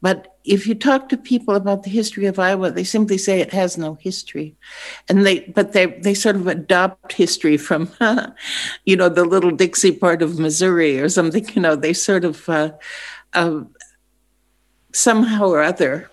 [0.00, 3.52] But if you talk to people about the history of Iowa, they simply say it
[3.52, 4.54] has no history,
[5.08, 7.90] and they but they they sort of adopt history from,
[8.84, 11.46] you know, the little Dixie part of Missouri or something.
[11.54, 12.72] You know, they sort of uh,
[13.32, 13.62] uh,
[14.92, 16.10] somehow or other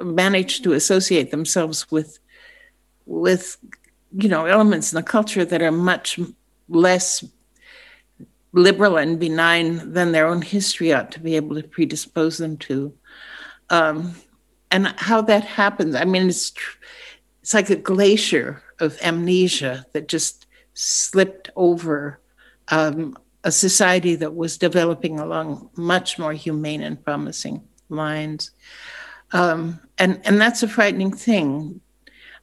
[0.00, 2.18] manage to associate themselves with
[3.06, 3.56] with
[4.12, 6.18] you know elements in the culture that are much
[6.68, 7.24] less
[8.52, 12.92] liberal and benign than their own history ought to be able to predispose them to
[13.70, 14.14] um,
[14.70, 15.94] and how that happens.
[15.94, 16.52] I mean, it's
[17.42, 22.20] it's like a glacier of amnesia that just slipped over
[22.68, 28.50] um, a society that was developing along much more humane and promising lines.
[29.32, 31.80] Um, and and that's a frightening thing.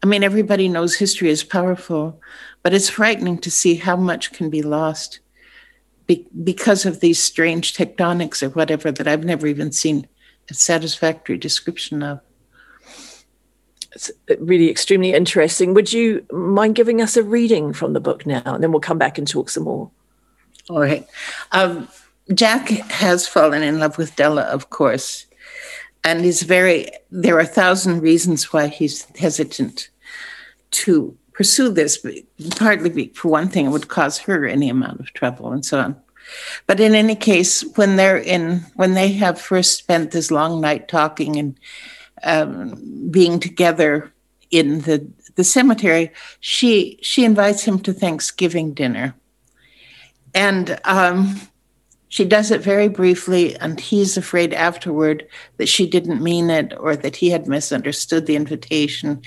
[0.03, 2.19] I mean, everybody knows history is powerful,
[2.61, 5.21] but it's frightening to see how much can be lost
[6.07, 10.05] be- because of these strange tectonics or whatever that I've never even seen
[10.49, 12.19] a satisfactory description of.
[13.93, 15.73] It's really extremely interesting.
[15.73, 18.41] Would you mind giving us a reading from the book now?
[18.43, 19.89] And then we'll come back and talk some more.
[20.69, 21.07] All right.
[21.53, 21.87] Um,
[22.33, 25.27] Jack has fallen in love with Della, of course.
[26.03, 29.89] And he's very, there are a thousand reasons why he's hesitant
[30.73, 32.05] to pursue this.
[32.55, 35.95] Partly for one thing, it would cause her any amount of trouble and so on.
[36.67, 40.88] But in any case, when they're in, when they have first spent this long night
[40.88, 41.59] talking and
[42.23, 44.12] um, being together
[44.51, 45.05] in the
[45.36, 49.15] the cemetery, she she invites him to Thanksgiving dinner,
[50.33, 51.41] and um,
[52.13, 56.95] she does it very briefly, and he's afraid afterward that she didn't mean it or
[56.95, 59.23] that he had misunderstood the invitation,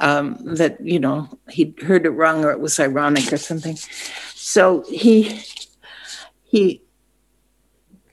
[0.00, 3.78] um, that you know he heard it wrong or it was ironic or something.
[4.34, 5.40] So he
[6.44, 6.82] he,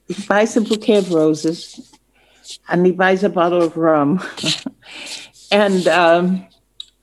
[0.08, 1.92] he buys a bouquet of roses
[2.70, 4.24] and he buys a bottle of rum.
[5.52, 6.48] and um,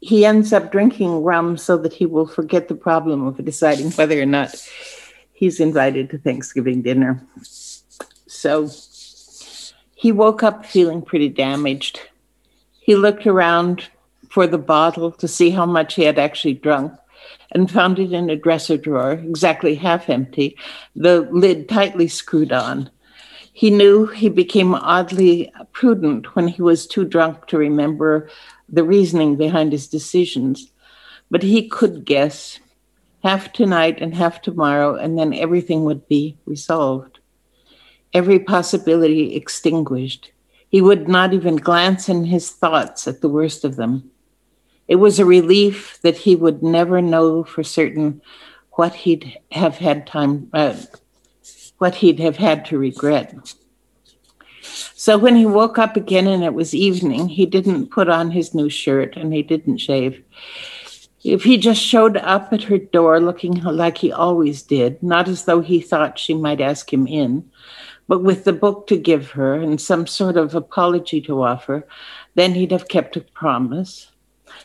[0.01, 4.19] he ends up drinking rum so that he will forget the problem of deciding whether
[4.19, 4.55] or not
[5.41, 7.19] he's invited to Thanksgiving dinner.
[8.27, 8.69] So
[9.95, 11.99] he woke up feeling pretty damaged.
[12.79, 13.89] He looked around
[14.29, 16.93] for the bottle to see how much he had actually drunk
[17.53, 20.59] and found it in a dresser drawer, exactly half empty,
[20.95, 22.91] the lid tightly screwed on.
[23.55, 28.29] He knew he became oddly prudent when he was too drunk to remember
[28.69, 30.71] the reasoning behind his decisions,
[31.31, 32.61] but he could guess
[33.23, 37.19] half tonight and half tomorrow, and then everything would be resolved.
[38.13, 40.33] Every possibility extinguished.
[40.69, 44.11] He would not even glance in his thoughts at the worst of them.
[44.89, 48.21] It was a relief that he would never know for certain
[48.73, 50.77] what he'd have had time, uh,
[51.79, 53.55] what he'd have had to regret.
[54.95, 58.55] So when he woke up again and it was evening, he didn't put on his
[58.55, 60.23] new shirt and he didn't shave.
[61.23, 65.45] If he just showed up at her door looking like he always did, not as
[65.45, 67.51] though he thought she might ask him in,
[68.09, 71.87] but with the book to give her and some sort of apology to offer,
[72.35, 74.11] then he'd have kept a promise.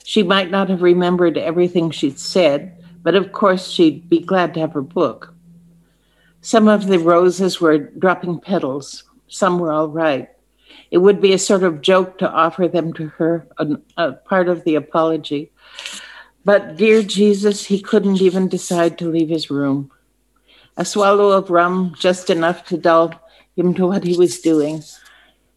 [0.04, 4.62] She might not have remembered everything she'd said, but of course she'd be glad to
[4.62, 5.34] have her book.
[6.41, 10.30] Some of the roses were dropping petals, some were all right.
[10.89, 14.48] It would be a sort of joke to offer them to her, a, a part
[14.48, 15.52] of the apology.
[16.45, 19.91] But dear Jesus, he couldn't even decide to leave his room.
[20.77, 23.19] A swallow of rum, just enough to dull
[23.58, 24.84] him to what he was doing.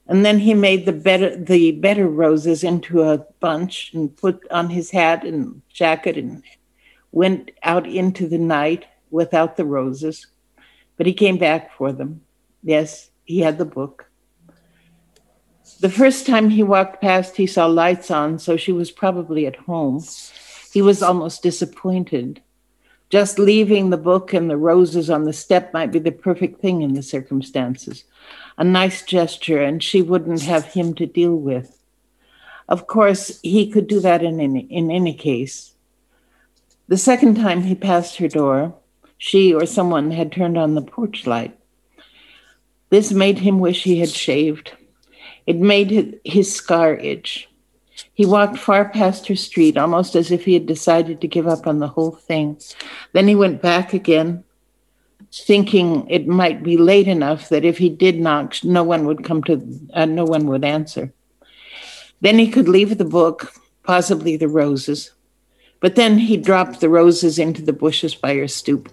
[0.06, 4.70] And then he made the better the better roses into a bunch and put on
[4.70, 6.42] his hat and jacket and
[7.12, 10.26] went out into the night without the roses.
[10.96, 12.22] But he came back for them.
[12.62, 14.06] Yes, he had the book.
[15.80, 19.56] The first time he walked past, he saw lights on, so she was probably at
[19.56, 20.02] home.
[20.72, 22.42] He was almost disappointed.
[23.10, 26.82] Just leaving the book and the roses on the step might be the perfect thing
[26.82, 28.04] in the circumstances.
[28.58, 31.82] A nice gesture, and she wouldn't have him to deal with.
[32.68, 35.72] Of course, he could do that in any, in any case.
[36.88, 38.74] The second time he passed her door,
[39.16, 41.58] she or someone had turned on the porch light.
[42.90, 44.72] This made him wish he had shaved.
[45.46, 47.47] It made his scar itch.
[48.14, 51.66] He walked far past her street, almost as if he had decided to give up
[51.66, 52.58] on the whole thing.
[53.12, 54.44] Then he went back again,
[55.32, 59.42] thinking it might be late enough that if he did knock, no one would come
[59.44, 61.12] to, uh, no one would answer.
[62.20, 63.52] Then he could leave the book,
[63.84, 65.12] possibly the roses.
[65.80, 68.90] But then he dropped the roses into the bushes by her stoop.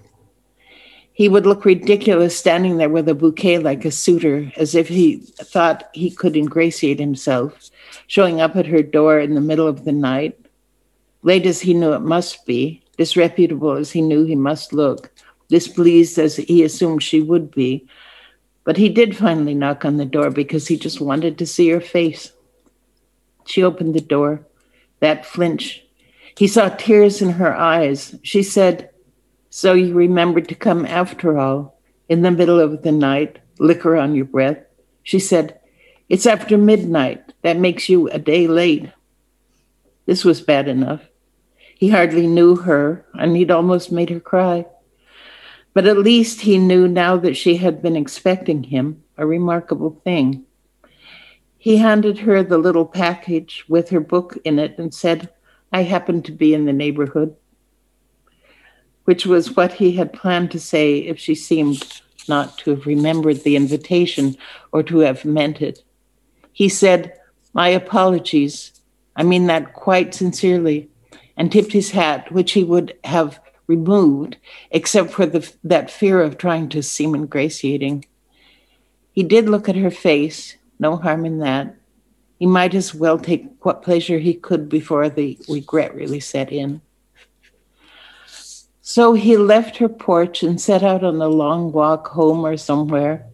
[1.12, 5.16] He would look ridiculous standing there with a bouquet like a suitor, as if he
[5.16, 7.70] thought he could ingratiate himself,
[8.06, 10.38] showing up at her door in the middle of the night.
[11.22, 15.10] Late as he knew it must be, disreputable as he knew he must look,
[15.48, 17.86] displeased as he assumed she would be.
[18.64, 21.80] But he did finally knock on the door because he just wanted to see her
[21.80, 22.32] face.
[23.46, 24.46] She opened the door.
[25.00, 25.84] That flinch.
[26.38, 28.14] He saw tears in her eyes.
[28.22, 28.90] She said,
[29.56, 34.14] so you remembered to come after all, in the middle of the night, liquor on
[34.14, 34.58] your breath.
[35.02, 35.58] She said,
[36.10, 37.25] It's after midnight.
[37.46, 38.90] That makes you a day late.
[40.04, 41.02] This was bad enough.
[41.76, 44.66] He hardly knew her, and he'd almost made her cry.
[45.72, 50.44] But at least he knew now that she had been expecting him, a remarkable thing.
[51.56, 55.30] He handed her the little package with her book in it and said,
[55.72, 57.36] I happen to be in the neighborhood
[59.04, 63.44] which was what he had planned to say if she seemed not to have remembered
[63.44, 64.36] the invitation
[64.72, 65.84] or to have meant it.
[66.52, 67.12] He said,
[67.56, 68.70] My apologies.
[69.16, 70.90] I mean that quite sincerely,
[71.38, 74.36] and tipped his hat, which he would have removed,
[74.70, 78.04] except for the, that fear of trying to seem ingratiating.
[79.10, 81.74] He did look at her face, no harm in that.
[82.38, 86.82] He might as well take what pleasure he could before the regret really set in.
[88.82, 93.24] So he left her porch and set out on a long walk home or somewhere.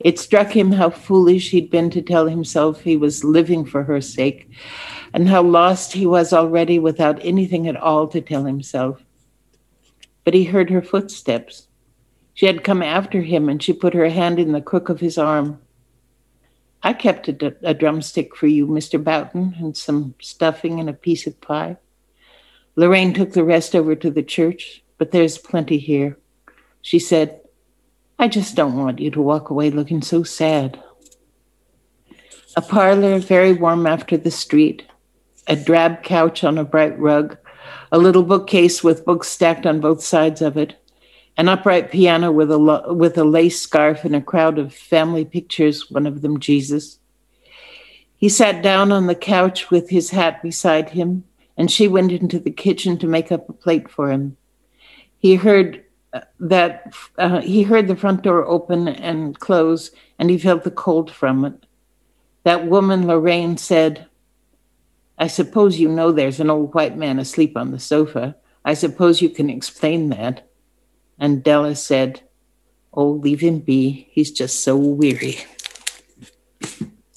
[0.00, 4.00] It struck him how foolish he'd been to tell himself he was living for her
[4.00, 4.48] sake,
[5.12, 9.02] and how lost he was already without anything at all to tell himself.
[10.24, 11.66] But he heard her footsteps.
[12.34, 15.18] She had come after him, and she put her hand in the crook of his
[15.18, 15.60] arm.
[16.82, 19.02] I kept a, d- a drumstick for you, Mr.
[19.02, 21.76] Boughton, and some stuffing and a piece of pie.
[22.76, 26.16] Lorraine took the rest over to the church, but there's plenty here.
[26.82, 27.40] She said,
[28.20, 30.82] I just don't want you to walk away looking so sad.
[32.56, 34.84] A parlor, very warm after the street,
[35.46, 37.38] a drab couch on a bright rug,
[37.92, 40.74] a little bookcase with books stacked on both sides of it,
[41.36, 45.24] an upright piano with a, lo- with a lace scarf and a crowd of family
[45.24, 46.98] pictures, one of them Jesus.
[48.16, 51.22] He sat down on the couch with his hat beside him,
[51.56, 54.36] and she went into the kitchen to make up a plate for him.
[55.20, 55.84] He heard
[56.40, 61.10] that uh, he heard the front door open and close, and he felt the cold
[61.10, 61.66] from it.
[62.44, 64.06] That woman, Lorraine, said,
[65.18, 68.36] I suppose you know there's an old white man asleep on the sofa.
[68.64, 70.48] I suppose you can explain that.
[71.18, 72.22] And Della said,
[72.94, 74.08] Oh, leave him be.
[74.10, 75.38] He's just so weary.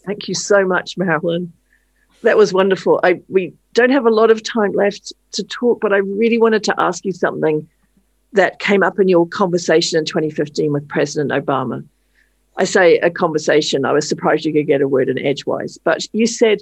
[0.05, 1.49] Thank you so much, Marilynne.
[2.23, 2.99] That was wonderful.
[3.03, 6.63] I we don't have a lot of time left to talk, but I really wanted
[6.65, 7.67] to ask you something
[8.33, 11.83] that came up in your conversation in 2015 with President Obama.
[12.57, 13.85] I say a conversation.
[13.85, 16.61] I was surprised you could get a word in edgewise, but you said,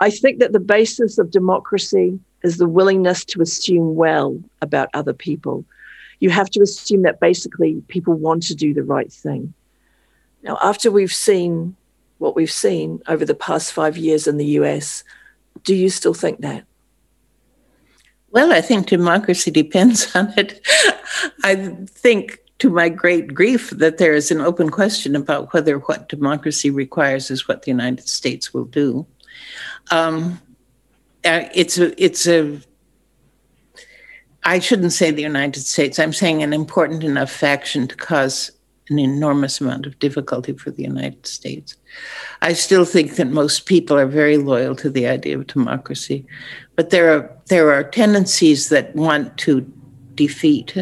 [0.00, 5.12] I think that the basis of democracy is the willingness to assume well about other
[5.12, 5.64] people.
[6.20, 9.54] You have to assume that basically people want to do the right thing.
[10.42, 11.76] Now, after we've seen
[12.18, 15.04] what we've seen over the past five years in the US,
[15.64, 16.64] do you still think that?
[18.34, 20.60] Well, I think democracy depends on it.
[21.44, 21.54] I
[21.86, 26.68] think, to my great grief, that there is an open question about whether what democracy
[26.68, 29.06] requires is what the United States will do.
[29.92, 30.40] Um,
[31.24, 32.60] uh, it's a, it's a.
[34.42, 36.00] I shouldn't say the United States.
[36.00, 38.50] I'm saying an important enough faction to cause
[38.90, 41.76] an enormous amount of difficulty for the United States.
[42.42, 46.26] I still think that most people are very loyal to the idea of democracy,
[46.76, 49.60] but there are there are tendencies that want to
[50.14, 50.76] defeat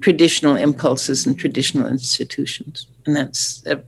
[0.00, 3.82] traditional impulses and traditional institutions, and that's a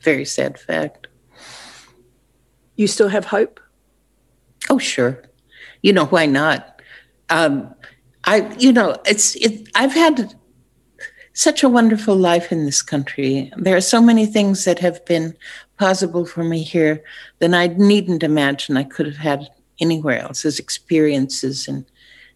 [0.00, 1.08] very sad fact.
[2.76, 3.60] You still have hope?
[4.70, 5.22] Oh, sure.
[5.82, 6.80] You know why not?
[7.28, 7.74] Um,
[8.24, 9.68] I, you know, it's it.
[9.74, 10.34] I've had
[11.34, 13.50] such a wonderful life in this country.
[13.56, 15.34] There are so many things that have been
[15.78, 17.02] possible for me here
[17.38, 19.48] that I needn't imagine I could have had
[19.80, 21.84] anywhere else as experiences and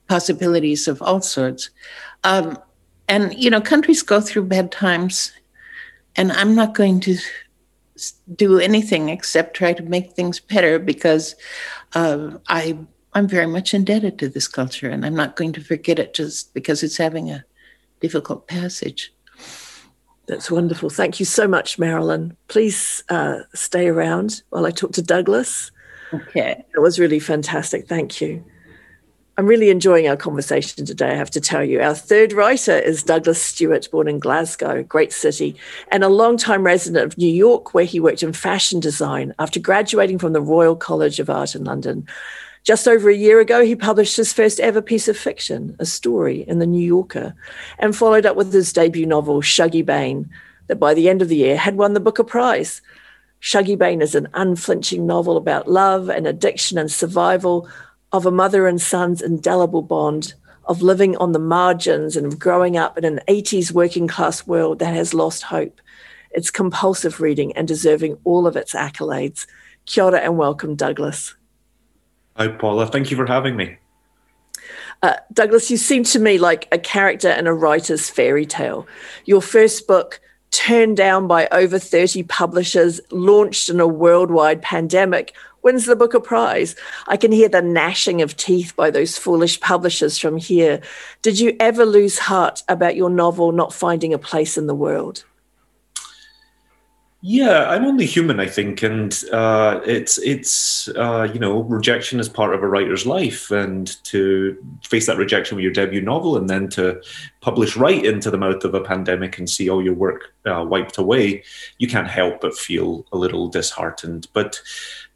[0.09, 1.71] possibilities of all sorts.
[2.25, 2.59] Um,
[3.09, 5.33] and, you know, countries go through bad times,
[6.17, 7.17] and I'm not going to
[8.35, 11.37] do anything except try to make things better because
[11.95, 12.79] uh, I,
[13.13, 16.53] I'm very much indebted to this culture, and I'm not going to forget it just
[16.55, 17.45] because it's having a
[18.07, 19.13] difficult passage.
[20.29, 20.91] That's wonderful.
[20.91, 22.37] Thank you so much, Marilynne.
[22.47, 25.73] Please uh, stay around while I talk to Douglas.
[26.13, 26.65] Okay.
[26.75, 27.89] It was really fantastic.
[27.89, 28.45] Thank you.
[29.39, 31.81] I'm really enjoying our conversation today, I have to tell you.
[31.81, 35.57] Our third writer is Douglas Stuart, born in Glasgow, great city,
[35.93, 40.19] and a long-time resident of New York, where he worked in fashion design after graduating
[40.19, 42.07] from the Royal College of Art in London.
[42.67, 46.41] Just over a year ago, he published his first ever piece of fiction, a story
[46.49, 47.33] in The New Yorker,
[47.79, 50.29] and followed up with his debut novel, Shuggie Bain,
[50.67, 52.83] that by the end of the year had won the Booker Prize.
[53.41, 57.69] Shuggie Bain is an unflinching novel about love and addiction and survival
[58.11, 62.77] of a mother and son's indelible bond, of living on the margins and of growing
[62.77, 65.81] up in an 80s working class world that has lost hope.
[66.33, 69.47] It's compulsive reading and deserving all of its accolades.
[69.85, 71.37] Kia ora and welcome, Douglas.
[72.37, 72.87] Hi, Paula.
[72.87, 73.79] Thank you for having me.
[75.03, 78.87] Uh, Douglas, you seem to me like a character in a writer's fairy tale.
[79.25, 80.21] Your first book,
[80.51, 86.77] turned down by over 30 publishers, launched in a worldwide pandemic, wins the Booker Prize.
[87.09, 90.81] I can hear the gnashing of teeth by those foolish publishers from here.
[91.23, 95.25] Did you ever lose heart about your novel not finding a place in the world?
[97.23, 102.29] Yeah, I'm only human, I think, and uh, it's it's uh, you know rejection is
[102.29, 106.49] part of a writer's life, and to face that rejection with your debut novel, and
[106.49, 107.01] then to
[107.41, 110.99] publish right into the mouth of a pandemic and see all your work uh, wiped
[110.99, 111.43] away,
[111.79, 114.29] you can't help but feel a little disheartened.
[114.35, 114.61] But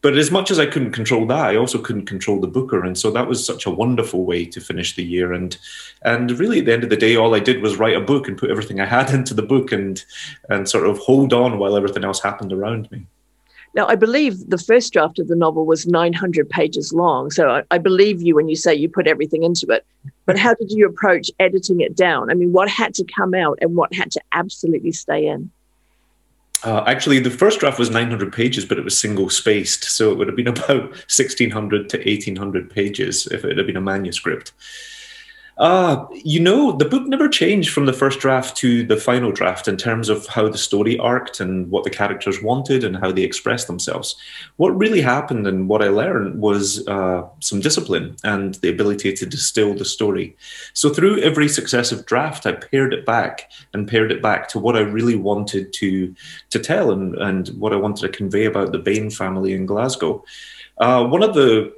[0.02, 2.96] but as much as I couldn't control that, I also couldn't control the Booker, and
[2.96, 5.32] so that was such a wonderful way to finish the year.
[5.32, 5.56] And
[6.02, 8.26] and really, at the end of the day, all I did was write a book
[8.26, 10.02] and put everything I had into the book, and
[10.48, 13.06] and sort of hold on while everything else happened around me.
[13.72, 17.30] Now, I believe the first draft of the novel was 900 pages long.
[17.30, 19.86] So I, I, believe you when you say you put everything into it.
[20.26, 22.30] But how did you approach editing it down?
[22.30, 25.52] I mean, what had to come out and what had to absolutely stay in?
[26.62, 29.84] Uh, actually, the first draft was 900 pages, but it was single spaced.
[29.84, 33.80] So it would have been about 1600 to 1800 pages if it had been a
[33.80, 34.52] manuscript.
[35.60, 39.68] Uh, you know, the book never changed from the first draft to the final draft
[39.68, 43.20] in terms of how the story arced and what the characters wanted and how they
[43.20, 44.16] expressed themselves.
[44.56, 49.26] What really happened and what I learned was uh, some discipline and the ability to
[49.26, 50.34] distill the story.
[50.72, 54.76] So through every successive draft, I pared it back and pared it back to what
[54.76, 56.14] I really wanted to
[56.48, 60.24] to tell and, and what I wanted to convey about the Bain family in Glasgow.
[60.78, 61.70] Uh, one of the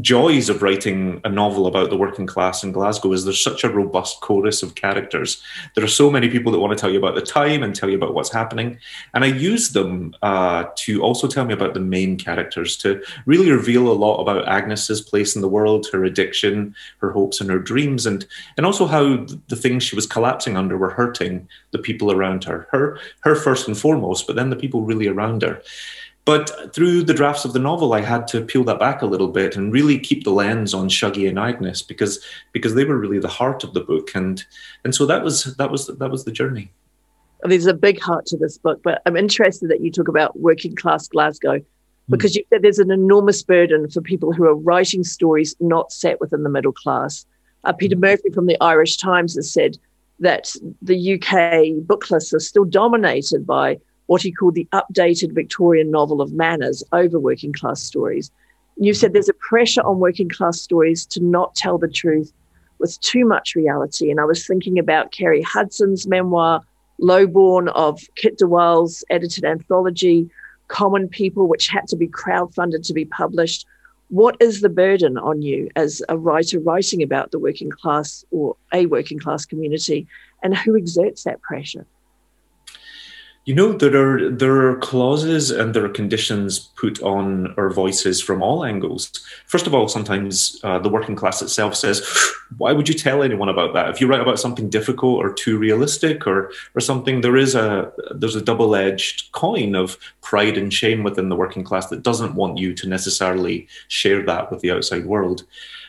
[0.00, 3.68] joys of writing a novel about the working class in Glasgow is there's such a
[3.68, 5.40] robust chorus of characters.
[5.74, 7.88] There are so many people that want to tell you about the time and tell
[7.88, 8.78] you about what's happening.
[9.12, 13.50] And I use them uh, to also tell me about the main characters, to really
[13.52, 17.60] reveal a lot about Agnes's place in the world, her addiction, her hopes and her
[17.60, 18.26] dreams, and,
[18.56, 22.66] and also how the things she was collapsing under were hurting the people around her.
[22.72, 25.62] Her, her first and foremost, but then the people really around her.
[26.24, 29.28] But through the drafts of the novel, I had to peel that back a little
[29.28, 33.18] bit and really keep the lens on Shuggie and Agnes because because they were really
[33.18, 34.42] the heart of the book, and
[34.84, 36.70] and so that was that was that was the journey.
[37.42, 40.74] There's a big heart to this book, but I'm interested that you talk about working
[40.74, 41.60] class Glasgow
[42.08, 42.36] because mm.
[42.36, 46.42] you said there's an enormous burden for people who are writing stories not set within
[46.42, 47.26] the middle class.
[47.64, 48.00] Uh, Peter mm.
[48.00, 49.76] Murphy from the Irish Times has said
[50.20, 55.90] that the UK book lists are still dominated by what he called the updated Victorian
[55.90, 58.30] novel of manners over working class stories.
[58.76, 62.32] And you've said there's a pressure on working class stories to not tell the truth
[62.78, 64.10] with too much reality.
[64.10, 66.60] And I was thinking about Kerry Hudson's memoir,
[66.98, 70.28] Lowborn, of Kit de Waal's edited anthology,
[70.68, 73.66] Common People, which had to be crowdfunded to be published.
[74.08, 78.56] What is the burden on you as a writer writing about the working class or
[78.72, 80.06] a working class community,
[80.42, 81.86] and who exerts that pressure?
[83.44, 88.22] You know, there are there are clauses and there are conditions put on our voices
[88.22, 89.10] from all angles.
[89.46, 92.00] First of all, sometimes uh, the working class itself says,
[92.56, 93.90] "Why would you tell anyone about that?
[93.90, 97.92] If you write about something difficult or too realistic or or something, there is a
[98.14, 102.36] there's a double edged coin of pride and shame within the working class that doesn't
[102.36, 105.44] want you to necessarily share that with the outside world."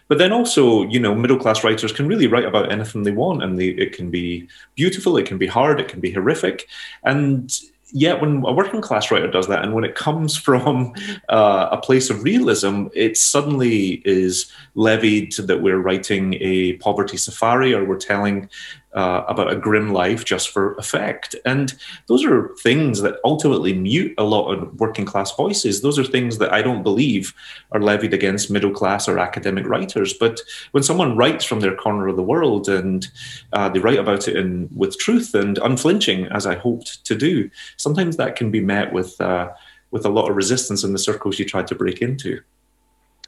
[0.08, 3.43] But then also, you know, middle class writers can really write about anything they want,
[3.43, 6.68] and they, it can be beautiful, it can be hard, it can be horrific,
[7.03, 7.51] and
[7.91, 10.93] yet when a working class writer does that and when it comes from
[11.30, 17.74] uh, a place of realism it suddenly is levied that we're writing a poverty safari
[17.74, 18.49] or we're telling
[18.96, 21.36] uh, about a grim life just for effect.
[21.46, 21.74] And
[22.08, 25.82] those are things that ultimately mute a lot of working class voices.
[25.82, 27.34] Those are things that I don't believe
[27.74, 30.14] are levied against middle class or academic writers.
[30.14, 30.41] But
[30.72, 33.08] when someone writes from their corner of the world and
[33.52, 37.50] uh, they write about it in, with truth and unflinching, as I hoped to do,
[37.76, 39.20] sometimes that can be met with.
[39.20, 39.50] Uh,
[39.91, 42.41] with a lot of resistance in the circles you try to break into.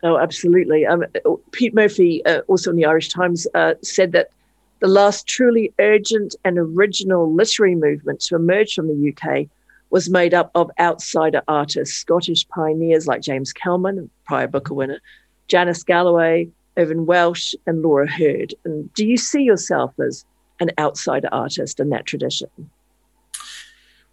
[0.03, 0.85] Oh, absolutely.
[0.85, 1.05] Um,
[1.51, 4.31] Pete Murphy, uh, also in the Irish Times, uh, said that
[4.79, 9.47] the last truly urgent and original literary movement to emerge from the UK
[9.89, 14.99] was made up of outsider artists, Scottish pioneers like James Kelman, prior Booker winner,
[15.47, 18.53] Janice Galloway, Irvine Welsh, and Laura Hird.
[18.65, 20.25] And do you see yourself as
[20.59, 22.49] an outsider artist in that tradition?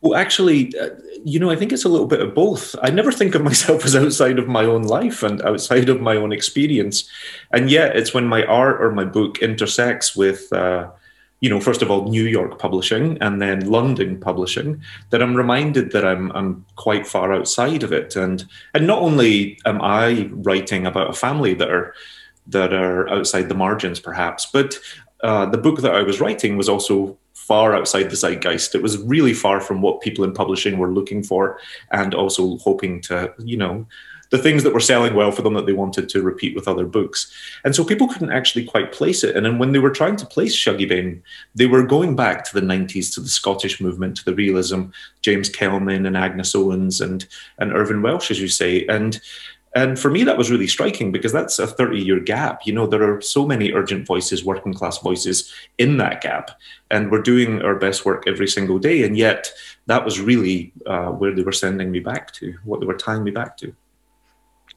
[0.05, 0.91] Well, actually, uh,
[1.25, 2.77] you know, I think it's a little bit of both.
[2.83, 6.15] I never think of myself as outside of my own life and outside of my
[6.15, 7.09] own experience.
[7.53, 10.91] And yet, it's when my art or my book intersects with, uh,
[11.41, 15.93] you know, first of all, New York publishing and then London publishing, that I'm reminded
[15.93, 18.15] that I'm, I'm quite far outside of it.
[18.15, 18.45] And,
[18.75, 21.95] and not only am I writing about a family that are,
[22.49, 24.79] that are outside the margins, perhaps, but
[25.23, 27.17] uh, the book that I was writing was also
[27.47, 28.75] far outside the zeitgeist.
[28.75, 31.59] It was really far from what people in publishing were looking for
[31.91, 33.87] and also hoping to, you know,
[34.31, 36.87] the things that were selling well for them that they wanted to repeat with other
[36.87, 37.33] books.
[37.63, 39.37] And so people couldn't actually quite place it.
[39.37, 41.23] And then when they were trying to place Shuggie Bain,
[41.55, 44.85] they were going back to the 90s, to the Scottish movement, to the realism,
[45.21, 47.27] James Kelman and Agnes Owens and,
[47.59, 48.87] and Irvine Welsh, as you say.
[48.87, 49.21] And
[49.75, 52.65] and for me, that was really striking because that's a 30 year gap.
[52.65, 56.53] You know, there are so many urgent voices, working class voices in that gap.
[56.93, 59.03] And we're doing our best work every single day.
[59.03, 59.51] And yet,
[59.87, 63.25] that was really uh, where they were sending me back to, what they were tying
[63.25, 63.75] me back to.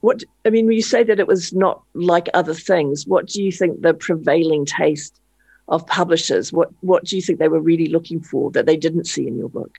[0.00, 3.42] What, I mean, when you say that it was not like other things, what do
[3.42, 5.20] you think the prevailing taste
[5.68, 9.06] of publishers, what, what do you think they were really looking for that they didn't
[9.06, 9.78] see in your book?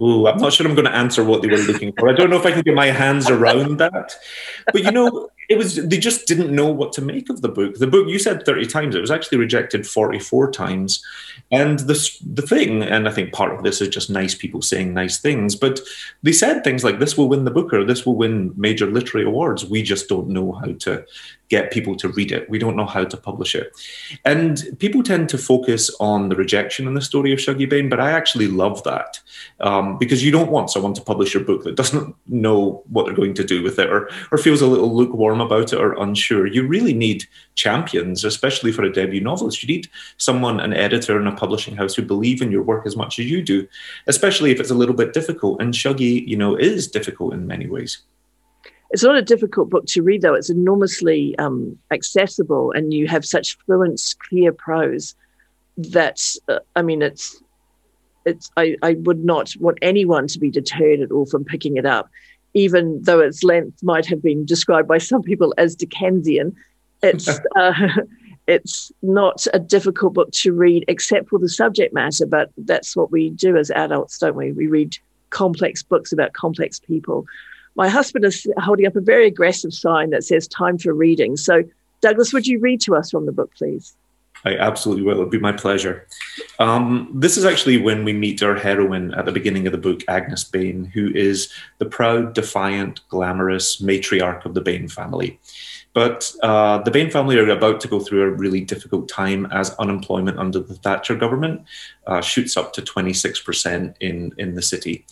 [0.00, 2.08] Ooh, I'm not sure I'm going to answer what they were looking for.
[2.08, 4.16] I don't know if I can get my hands around that.
[4.72, 7.74] But you know, it was they just didn't know what to make of the book.
[7.76, 11.02] The book you said 30 times, it was actually rejected 44 times.
[11.50, 14.94] And this the thing, and I think part of this is just nice people saying
[14.94, 15.80] nice things, but
[16.22, 19.64] they said things like this will win the Booker, this will win major literary awards.
[19.64, 21.04] We just don't know how to
[21.48, 22.48] get people to read it.
[22.48, 23.72] We don't know how to publish it.
[24.24, 28.00] And people tend to focus on the rejection in the story of Shuggie Bain, but
[28.00, 29.20] I actually love that
[29.60, 33.14] um, because you don't want someone to publish your book that doesn't know what they're
[33.14, 36.46] going to do with it or, or feels a little lukewarm about it or unsure.
[36.46, 39.62] You really need champions, especially for a debut novelist.
[39.62, 42.96] You need someone, an editor in a publishing house who believe in your work as
[42.96, 43.66] much as you do,
[44.06, 45.60] especially if it's a little bit difficult.
[45.60, 47.98] And Shuggie, you know, is difficult in many ways.
[48.90, 50.34] It's not a difficult book to read, though.
[50.34, 55.16] It's enormously um, accessible, and you have such fluent, clear prose
[55.76, 57.42] that uh, I mean, it's
[58.24, 58.50] it's.
[58.56, 62.08] I, I would not want anyone to be deterred at all from picking it up,
[62.54, 66.54] even though its length might have been described by some people as Dickensian.
[67.02, 67.88] It's uh,
[68.46, 72.26] it's not a difficult book to read, except for the subject matter.
[72.26, 74.52] But that's what we do as adults, don't we?
[74.52, 74.96] We read
[75.30, 77.26] complex books about complex people
[77.76, 81.36] my husband is holding up a very aggressive sign that says time for reading.
[81.36, 81.64] So,
[82.00, 83.96] Douglas, would you read to us from the book, please?
[84.44, 85.18] I absolutely will.
[85.18, 86.06] It'd be my pleasure.
[86.58, 90.02] Um, this is actually when we meet our heroine at the beginning of the book,
[90.06, 95.40] Agnes Bain, who is the proud, defiant, glamorous matriarch of the Bain family.
[95.94, 99.74] But uh, the Bain family are about to go through a really difficult time as
[99.76, 101.62] unemployment under the Thatcher government
[102.06, 105.06] uh, shoots up to 26% in, in the city.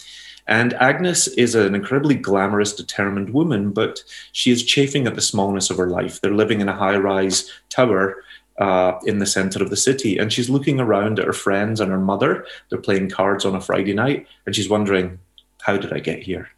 [0.48, 4.02] And Agnes is an incredibly glamorous, determined woman, but
[4.32, 6.20] she is chafing at the smallness of her life.
[6.20, 8.24] They're living in a high rise tower
[8.58, 11.90] uh, in the center of the city, and she's looking around at her friends and
[11.90, 12.46] her mother.
[12.68, 15.18] They're playing cards on a Friday night, and she's wondering,
[15.62, 16.50] How did I get here?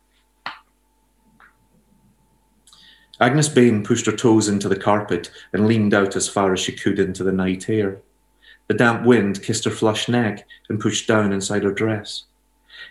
[3.21, 6.73] Agnes Bain pushed her toes into the carpet and leaned out as far as she
[6.73, 8.01] could into the night air.
[8.67, 12.25] The damp wind kissed her flushed neck and pushed down inside her dress.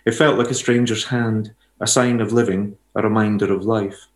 [0.06, 4.06] It felt like a stranger's hand, a sign of living, a reminder of life.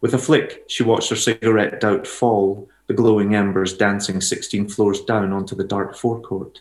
[0.00, 5.00] With a flick, she watched her cigarette doubt fall, the glowing embers dancing 16 floors
[5.02, 6.60] down onto the dark forecourt.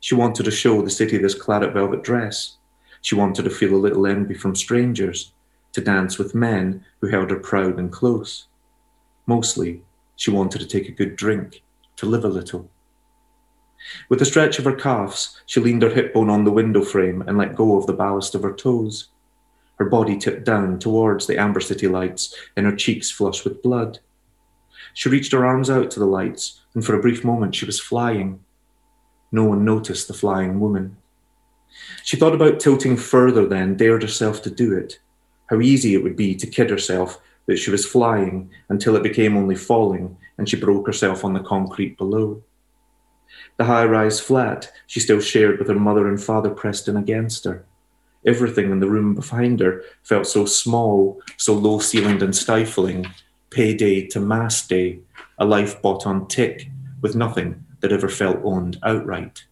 [0.00, 2.56] She wanted to show the city this claret velvet dress.
[3.00, 5.32] She wanted to feel a little envy from strangers,
[5.70, 8.48] to dance with men who held her proud and close.
[9.24, 9.82] Mostly,
[10.16, 11.62] she wanted to take a good drink,
[11.94, 12.68] to live a little.
[14.08, 17.22] With a stretch of her calves, she leaned her hip bone on the window frame
[17.22, 19.10] and let go of the ballast of her toes.
[19.76, 24.00] Her body tipped down towards the amber city lights, and her cheeks flushed with blood.
[24.94, 27.80] She reached her arms out to the lights, and for a brief moment she was
[27.80, 28.40] flying.
[29.32, 30.96] No one noticed the flying woman.
[32.04, 34.98] She thought about tilting further, then dared herself to do it.
[35.46, 39.36] How easy it would be to kid herself that she was flying until it became
[39.36, 42.42] only falling, and she broke herself on the concrete below.
[43.56, 47.44] The high rise flat she still shared with her mother and father pressed in against
[47.44, 47.64] her.
[48.26, 53.06] Everything in the room behind her felt so small, so low ceilinged and stifling.
[53.50, 55.00] Payday to mass day,
[55.36, 56.68] a life bought on tick,
[57.00, 59.44] with nothing that ever felt owned outright.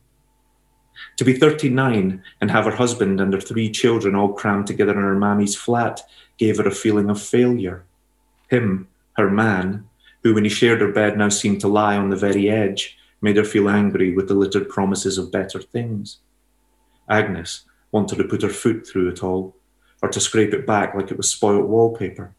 [1.17, 4.99] To be 39 and have her husband and her three children all crammed together in
[4.99, 6.01] her mammy's flat
[6.39, 7.85] gave her a feeling of failure.
[8.49, 8.87] Him,
[9.17, 9.89] her man,
[10.23, 13.37] who when he shared her bed now seemed to lie on the very edge, made
[13.37, 16.19] her feel angry with the littered promises of better things.
[17.09, 19.57] Agnes wanted to put her foot through it all,
[20.03, 22.33] or to scrape it back like it was spoilt wallpaper,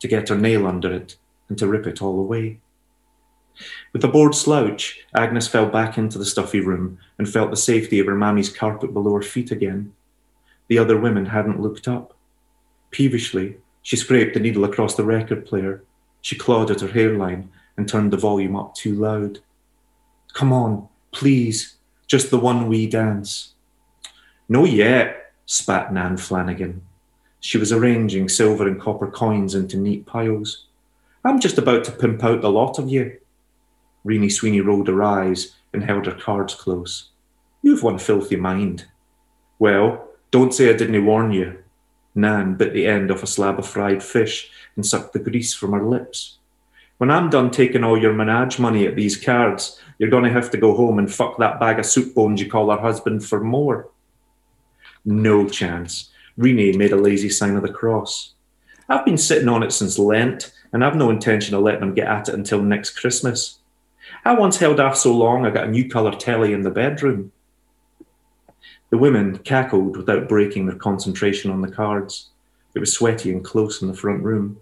[0.00, 1.16] to get her nail under it,
[1.48, 2.60] and to rip it all away.
[3.92, 7.98] With a bored slouch, Agnes fell back into the stuffy room and felt the safety
[7.98, 9.92] of her mammy's carpet below her feet again.
[10.68, 12.16] The other women hadn't looked up.
[12.92, 15.82] Peevishly, she scraped the needle across the record player.
[16.20, 19.40] She clawed at her hairline and turned the volume up too loud.
[20.34, 21.76] Come on, please,
[22.06, 23.54] just the one wee dance.
[24.48, 26.82] No yet, spat Nan Flanagan.
[27.40, 30.66] She was arranging silver and copper coins into neat piles.
[31.24, 33.18] I'm just about to pimp out the lot of you.
[34.04, 37.10] Reenie Sweeney rolled her eyes and held her cards close.
[37.62, 38.86] You've one filthy mind.
[39.58, 41.58] Well, don't say I didn't warn you.
[42.14, 45.72] Nan bit the end off a slab of fried fish and sucked the grease from
[45.72, 46.38] her lips.
[46.98, 50.50] When I'm done taking all your menage money at these cards, you're going to have
[50.50, 53.40] to go home and fuck that bag of soup bones you call her husband for
[53.40, 53.88] more.
[55.04, 56.10] No chance.
[56.38, 58.34] Reenie made a lazy sign of the cross.
[58.88, 62.06] I've been sitting on it since Lent, and I've no intention of letting them get
[62.06, 63.58] at it until next Christmas.
[64.24, 67.32] I once held off so long I got a new colour telly in the bedroom.
[68.90, 72.30] The women cackled without breaking their concentration on the cards.
[72.74, 74.60] It was sweaty and close in the front room.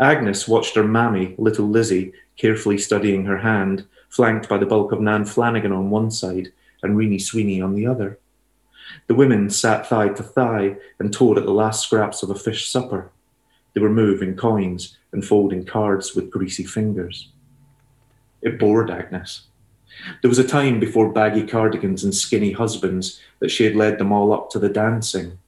[0.00, 5.00] Agnes watched her mammy, little Lizzie, carefully studying her hand, flanked by the bulk of
[5.00, 6.52] Nan Flanagan on one side
[6.82, 8.18] and Reenie Sweeney on the other.
[9.06, 12.68] The women sat thigh to thigh and tore at the last scraps of a fish
[12.68, 13.10] supper.
[13.74, 17.28] They were moving coins and folding cards with greasy fingers.
[18.42, 19.48] It bored Agnes.
[20.20, 24.12] There was a time before baggy cardigans and skinny husbands that she had led them
[24.12, 25.38] all up to the dancing.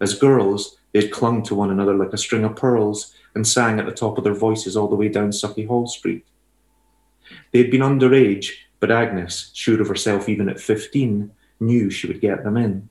[0.00, 3.78] As girls, they had clung to one another like a string of pearls and sang
[3.78, 6.24] at the top of their voices all the way down Sauchiehall Street.
[7.52, 11.30] They had been underage, but Agnes, sure of herself even at 15,
[11.64, 12.88] knew she would get them in.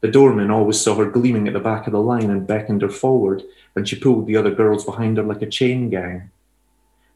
[0.00, 2.88] The doorman always saw her gleaming at the back of the line and beckoned her
[2.88, 3.42] forward,
[3.76, 6.30] and she pulled the other girls behind her like a chain gang.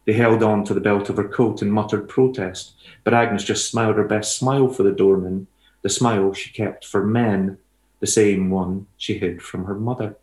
[0.06, 3.70] They held on to the belt of her coat and muttered protest, but Agnes just
[3.70, 5.46] smiled her best smile for the doorman,
[5.80, 7.56] the smile she kept for men,
[8.00, 10.16] the same one she hid from her mother.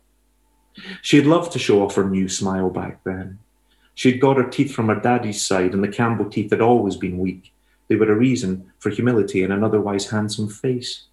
[1.02, 3.40] She had loved to show off her new smile back then.
[3.94, 6.96] She had got her teeth from her daddy's side, and the Campbell teeth had always
[6.96, 7.52] been weak.
[7.88, 11.04] They were a reason for humility in an otherwise handsome face.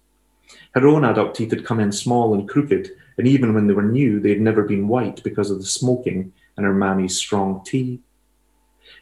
[0.74, 3.82] Her own adult teeth had come in small and crooked, and even when they were
[3.82, 8.00] new, they had never been white because of the smoking and her mammy's strong tea.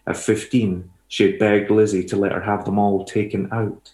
[0.07, 3.93] At 15, she had begged Lizzie to let her have them all taken out.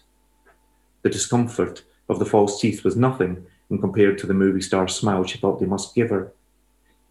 [1.01, 5.23] The discomfort of the false teeth was nothing when compared to the movie star smile
[5.23, 6.33] she thought they must give her.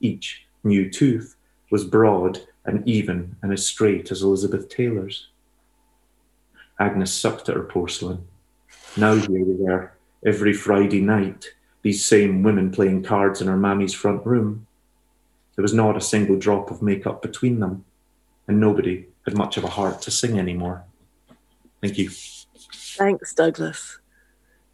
[0.00, 1.36] Each new tooth
[1.70, 5.28] was broad and even and as straight as Elizabeth Taylor's.
[6.78, 8.26] Agnes sucked at her porcelain.
[8.96, 9.92] Now here they were,
[10.24, 11.46] every Friday night,
[11.82, 14.66] these same women playing cards in her mammy's front room.
[15.54, 17.84] There was not a single drop of makeup between them,
[18.48, 20.84] and nobody had much of a heart to sing anymore.
[21.80, 22.10] Thank you.
[22.72, 23.98] Thanks, Douglas.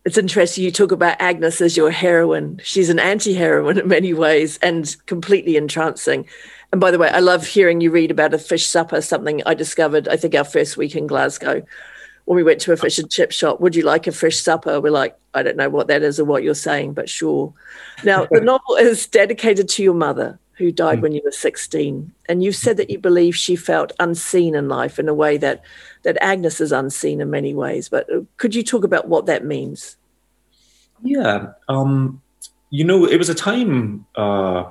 [0.04, 2.60] It's interesting you talk about Agnes as your heroine.
[2.64, 6.26] She's an anti heroine in many ways and completely entrancing.
[6.72, 9.54] And by the way, I love hearing you read about a fish supper, something I
[9.54, 11.62] discovered, I think, our first week in Glasgow
[12.24, 13.60] when we went to a fish and chip shop.
[13.60, 14.80] Would you like a fish supper?
[14.80, 17.52] We're like, I don't know what that is or what you're saying, but sure.
[18.02, 21.02] Now, the novel is dedicated to your mother who died mm.
[21.02, 22.12] when you were 16.
[22.28, 25.64] And you said that you believe she felt unseen in life in a way that,
[26.02, 27.88] that Agnes is unseen in many ways.
[27.88, 29.96] But uh, could you talk about what that means?
[31.02, 31.52] Yeah.
[31.68, 32.20] Um,
[32.68, 34.70] you know, it was a time uh,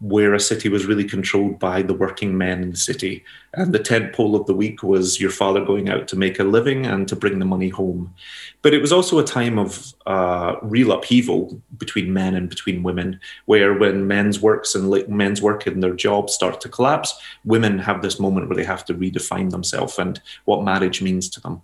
[0.00, 3.22] where a city was really controlled by the working men in the city.
[3.52, 6.44] And the tent pole of the week was your father going out to make a
[6.44, 8.14] living and to bring the money home.
[8.62, 13.20] But it was also a time of uh, real upheaval between men and between women,
[13.44, 18.00] where when men's works and men's work and their jobs start to collapse, women have
[18.00, 21.60] this moment where they have to redefine themselves and what marriage means to them.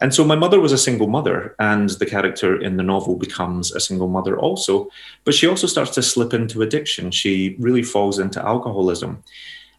[0.00, 3.72] And so my mother was a single mother, and the character in the novel becomes
[3.72, 4.88] a single mother also.
[5.24, 7.10] But she also starts to slip into addiction.
[7.10, 9.22] She really falls into alcoholism.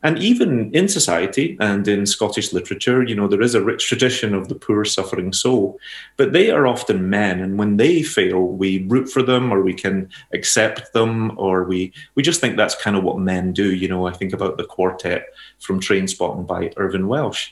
[0.01, 4.33] And even in society and in Scottish literature, you know, there is a rich tradition
[4.33, 5.77] of the poor suffering soul,
[6.15, 7.41] but they are often men.
[7.41, 11.91] And when they fail, we root for them or we can accept them or we,
[12.15, 13.75] we just think that's kind of what men do.
[13.75, 15.25] You know, I think about the quartet
[15.59, 17.49] from *Train Trainspotting by Irvine Welsh.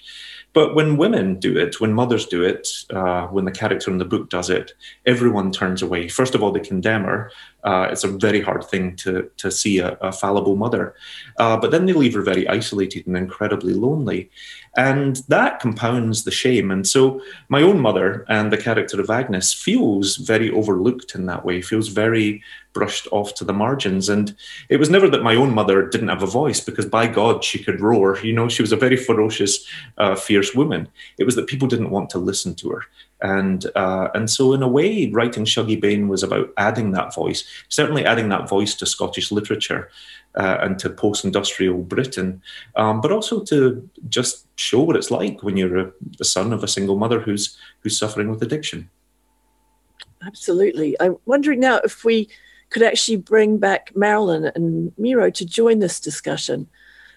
[0.53, 4.05] But when women do it, when mothers do it, uh, when the character in the
[4.05, 4.73] book does it,
[5.05, 6.07] everyone turns away.
[6.07, 7.31] First of all, they condemn her.
[7.67, 9.11] Uh, it's a very hard thing to,
[9.41, 10.85] to see a, a fallible mother.
[11.41, 14.21] Uh, but then they leave her very isolated and incredibly lonely.
[14.77, 16.67] And that compounds the shame.
[16.73, 17.01] And so
[17.49, 21.89] my own mother and the character of Agnes feels very overlooked in that way, feels
[22.05, 22.29] very
[22.73, 24.07] brushed off to the margins.
[24.07, 24.35] And
[24.69, 27.63] it was never that my own mother didn't have a voice, because by God, she
[27.65, 28.19] could roar.
[28.23, 29.53] You know, she was a very ferocious,
[29.97, 30.87] uh, fierce woman.
[31.17, 32.83] It was that people didn't want to listen to her.
[33.19, 37.41] And uh, and so, in a way, writing Shuggie Bain was about adding that voice,
[37.69, 39.89] certainly adding that voice to Scottish literature
[40.35, 42.41] uh, and to post-industrial Britain,
[42.75, 46.63] um, but also to just show what it's like when you're a, the son of
[46.63, 48.89] a single mother who's who's suffering with addiction.
[50.25, 50.95] Absolutely.
[50.99, 52.29] I'm wondering now if we
[52.69, 56.67] could actually bring back Marilynne and Miro to join this discussion.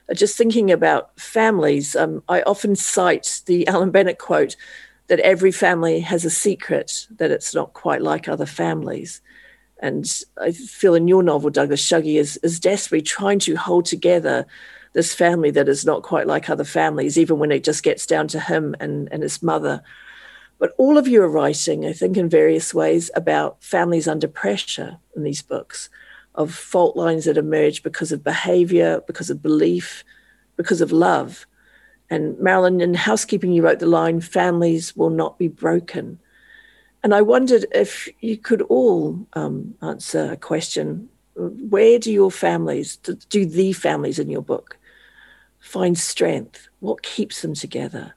[0.08, 4.56] Uh, just thinking about families, um, I often cite the Alan Bennett quote
[5.08, 9.20] that every family has a secret, that it's not quite like other families.
[9.80, 14.46] And I feel in your novel, Douglas Shuggie is, is desperately trying to hold together
[14.92, 18.28] this family that is not quite like other families, even when it just gets down
[18.28, 19.82] to him and, and his mother.
[20.58, 24.98] But all of you are writing, I think, in various ways about families under pressure
[25.16, 25.88] in these books,
[26.34, 30.04] of fault lines that emerge because of behavior, because of belief,
[30.56, 31.46] because of love.
[32.10, 36.18] And Marilynne, in housekeeping, you wrote the line, families will not be broken.
[37.02, 41.08] And I wondered if you could all um, answer a question.
[41.34, 44.76] Where do your families, do the families in your book,
[45.60, 46.68] find strength?
[46.80, 48.14] What keeps them together?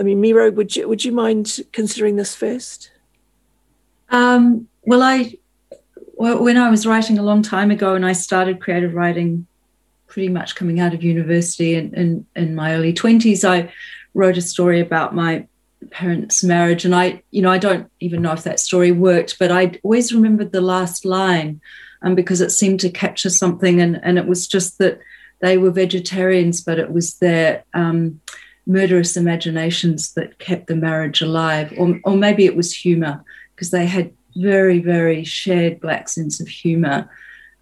[0.00, 2.90] I mean, Miro, would you would you mind considering this first?
[4.10, 5.34] Um, well, I
[6.14, 9.46] when I was writing a long time ago, and I started creative writing
[10.06, 13.70] pretty much coming out of university and in, in, in my early 20s, I
[14.14, 15.46] wrote a story about my
[15.90, 16.84] parents' marriage.
[16.84, 20.12] And I, you know, I don't even know if that story worked, but I always
[20.12, 21.60] remembered the last line
[22.02, 23.80] um, because it seemed to capture something.
[23.80, 24.98] And, and it was just that
[25.40, 28.20] they were vegetarians, but it was their um,
[28.66, 31.72] murderous imaginations that kept the marriage alive.
[31.76, 33.22] Or, or maybe it was humor
[33.54, 37.10] because they had very, very shared black sense of humor.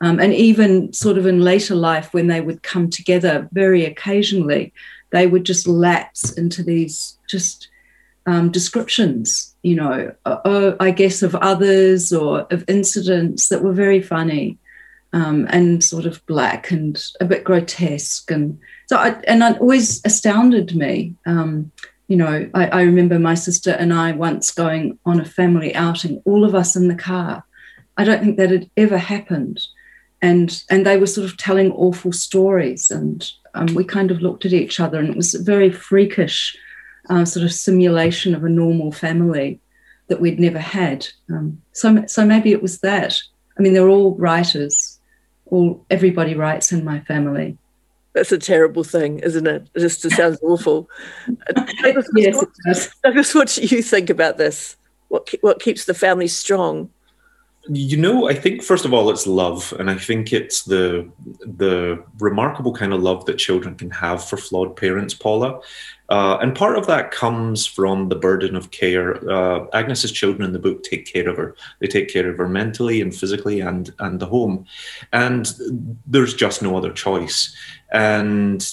[0.00, 4.72] Um, and even sort of in later life, when they would come together very occasionally,
[5.10, 7.68] they would just lapse into these just
[8.26, 14.00] um, descriptions, you know, uh, I guess of others or of incidents that were very
[14.00, 14.58] funny
[15.12, 18.30] um, and sort of black and a bit grotesque.
[18.30, 21.14] And so, I, and it always astounded me.
[21.26, 21.70] Um,
[22.08, 26.22] you know, I, I remember my sister and I once going on a family outing,
[26.24, 27.44] all of us in the car.
[27.96, 29.60] I don't think that had ever happened.
[30.20, 32.90] And, and they were sort of telling awful stories.
[32.90, 36.56] And um, we kind of looked at each other, and it was very freakish
[37.08, 39.60] uh, sort of simulation of a normal family
[40.08, 41.06] that we'd never had.
[41.30, 43.20] Um, so, so maybe it was that.
[43.58, 45.00] I mean, they're all writers.
[45.46, 47.56] All everybody writes in my family.
[48.12, 49.68] That's a terrible thing, isn't it?
[49.74, 50.88] It just sounds awful.
[51.82, 52.90] Douglas, yes, what, it does.
[53.02, 54.76] Douglas, what do you think about this?
[55.08, 56.90] What what keeps the family strong?
[57.68, 62.02] You know, I think first of all, it's love, and I think it's the the
[62.20, 65.60] remarkable kind of love that children can have for flawed parents, Paula.
[66.08, 69.28] Uh, and part of that comes from the burden of care.
[69.30, 71.56] Uh, Agnes's children in the book take care of her.
[71.80, 74.66] They take care of her mentally and physically, and and the home.
[75.12, 75.52] And
[76.06, 77.56] there's just no other choice.
[77.92, 78.66] And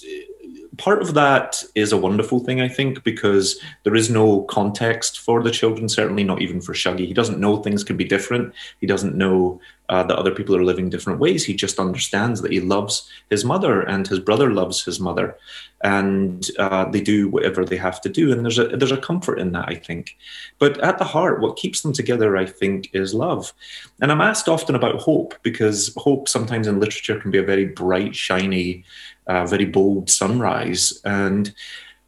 [0.78, 5.44] part of that is a wonderful thing, I think, because there is no context for
[5.44, 7.08] the children, certainly not even for Shuggie.
[7.08, 8.54] He doesn't know things can be different.
[8.80, 9.60] He doesn't know
[9.92, 11.44] uh, that other people are living different ways.
[11.44, 15.38] He just understands that he loves his mother and his brother loves his mother.
[15.84, 18.32] And uh, they do whatever they have to do.
[18.32, 20.18] And there's a, there's a comfort in that, I think.
[20.60, 23.52] But at the heart, what keeps them together, I think, is love.
[24.00, 27.66] And I'm asked often about hope because hope sometimes in literature can be a very
[27.66, 28.86] bright, shiny,
[29.28, 31.02] a very bold sunrise.
[31.04, 31.54] And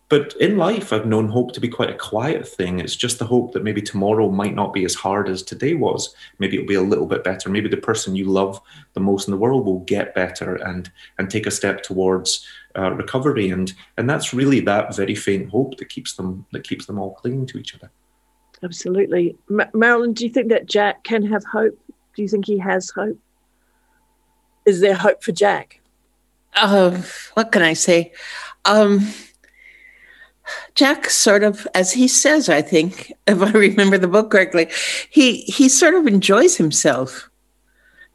[0.10, 2.80] but in life, I've known hope to be quite a quiet thing.
[2.80, 6.14] It's just the hope that maybe tomorrow might not be as hard as today was.
[6.40, 7.50] Maybe it'll be a little bit better.
[7.50, 8.62] Maybe the person you love
[8.94, 12.46] the most in the world will get better and and take a step towards
[12.78, 13.50] uh, recovery.
[13.50, 17.16] And and that's really that very faint hope that keeps them that keeps them all
[17.16, 17.90] clinging to each other.
[18.62, 20.14] Absolutely, Marilynne.
[20.14, 21.78] Do you think that Jack can have hope?
[22.16, 23.18] Do you think he has hope?
[24.66, 25.82] Is there hope for Jack?
[26.56, 27.02] uh,
[27.34, 28.14] what can I say?
[28.66, 29.08] Um,
[30.76, 34.70] Jack sort of, as he says, I think, if I remember the book correctly,
[35.10, 37.30] he he sort of enjoys himself.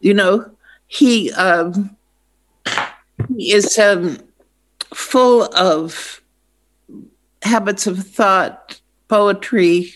[0.01, 0.51] You know,
[0.86, 1.97] he um,
[3.36, 4.18] he is um,
[4.95, 6.22] full of
[7.43, 9.95] habits of thought, poetry,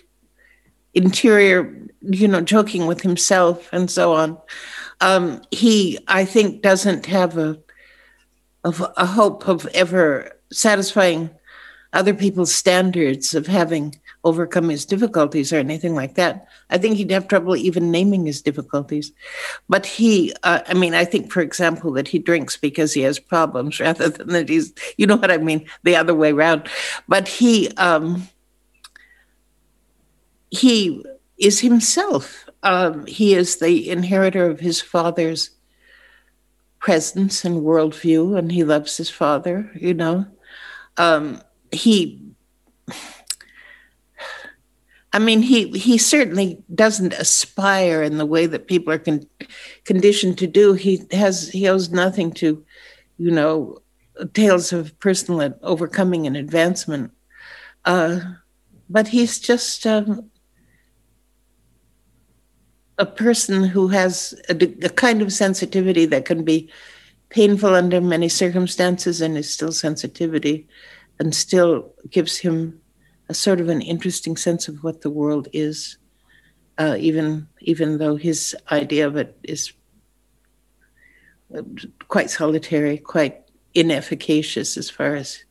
[0.95, 4.39] interior, you know, joking with himself and so on.
[5.01, 7.59] Um, he, I think, doesn't have a
[8.65, 11.31] of a hope of ever satisfying
[11.93, 16.47] other people's standards of having overcome his difficulties or anything like that.
[16.71, 19.13] I think he'd have trouble even naming his difficulties.
[19.69, 23.19] But he, uh, I mean, I think, for example, that he drinks because he has
[23.19, 26.69] problems rather than that he's, you know what I mean, the other way around.
[27.09, 28.29] But he, um,
[30.51, 31.05] he
[31.39, 32.49] is himself.
[32.63, 35.51] Um, he is the inheritor of his father's
[36.79, 40.27] presence and worldview, and he loves his father, you know.
[40.97, 41.41] Um,
[41.73, 42.23] he,
[45.13, 49.27] I mean, he he certainly doesn't aspire in the way that people are con-
[49.85, 50.75] conditioned to do.
[50.75, 52.65] He has he owes nothing to,
[53.19, 53.83] you know,
[54.35, 57.13] tales of personal overcoming and advancement.
[57.85, 58.21] Uh,
[58.89, 60.31] but he's just um,
[62.99, 64.55] a person who has a,
[64.85, 66.71] a, kind of sensitivity that can be
[67.31, 70.69] painful under many circumstances and is still sensitivity
[71.19, 72.81] and still gives him
[73.29, 75.99] a sort of an interesting sense of what the world is
[76.79, 79.73] uh, even even though his idea of it is
[82.09, 83.43] quite solitary quite
[83.75, 85.45] inefficacious as far as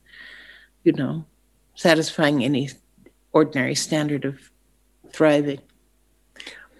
[0.84, 1.26] you know
[1.76, 2.70] satisfying any
[3.34, 4.52] ordinary standard of
[5.14, 5.60] thriving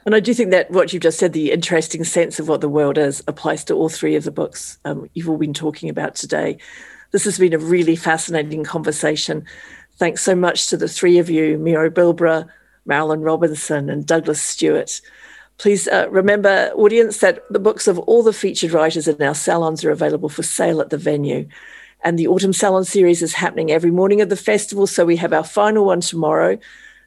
[0.06, 2.70] and I do think that what you've just said, the interesting sense of what the
[2.70, 6.16] world is, applies to all three of the books um, you've all been talking about
[6.16, 6.58] today.
[7.12, 9.46] This has been a really fascinating conversation.
[9.98, 12.48] Thanks so much to the three of you, Miro Bilbrough,
[12.88, 15.02] Marilynne Robinson, and Douglas Stuart.
[15.58, 19.84] Please uh, remember, audience, that the books of all the featured writers in our salons
[19.84, 21.48] are available for sale at the venue.
[22.04, 24.88] And the Autumn Salon series is happening every morning of the festival.
[24.88, 26.58] So we have our final one tomorrow.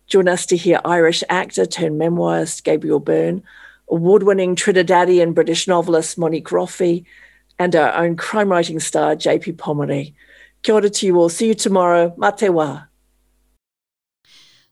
[0.06, 3.42] Join us to hear Irish actor turned memoirist Gabriel Byrne,
[3.88, 7.04] award winning Trinidadian British novelist Monique Roffey,
[7.58, 10.14] and uh, our own crime writing star JP Pomare.
[10.62, 11.28] Kia ora to you all.
[11.28, 12.14] See you tomorrow.
[12.16, 12.88] Mā te wā.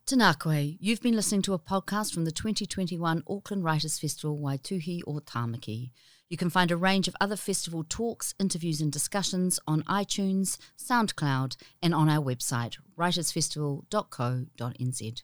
[0.06, 5.20] Tanakwe, you've been listening to a podcast from the 2021 Auckland Writers Festival Waituhi o
[5.20, 5.92] Tāmaki.
[6.28, 11.56] You can find a range of other festival talks, interviews, and discussions on iTunes, SoundCloud,
[11.82, 15.22] and on our website, writersfestival.co.nz.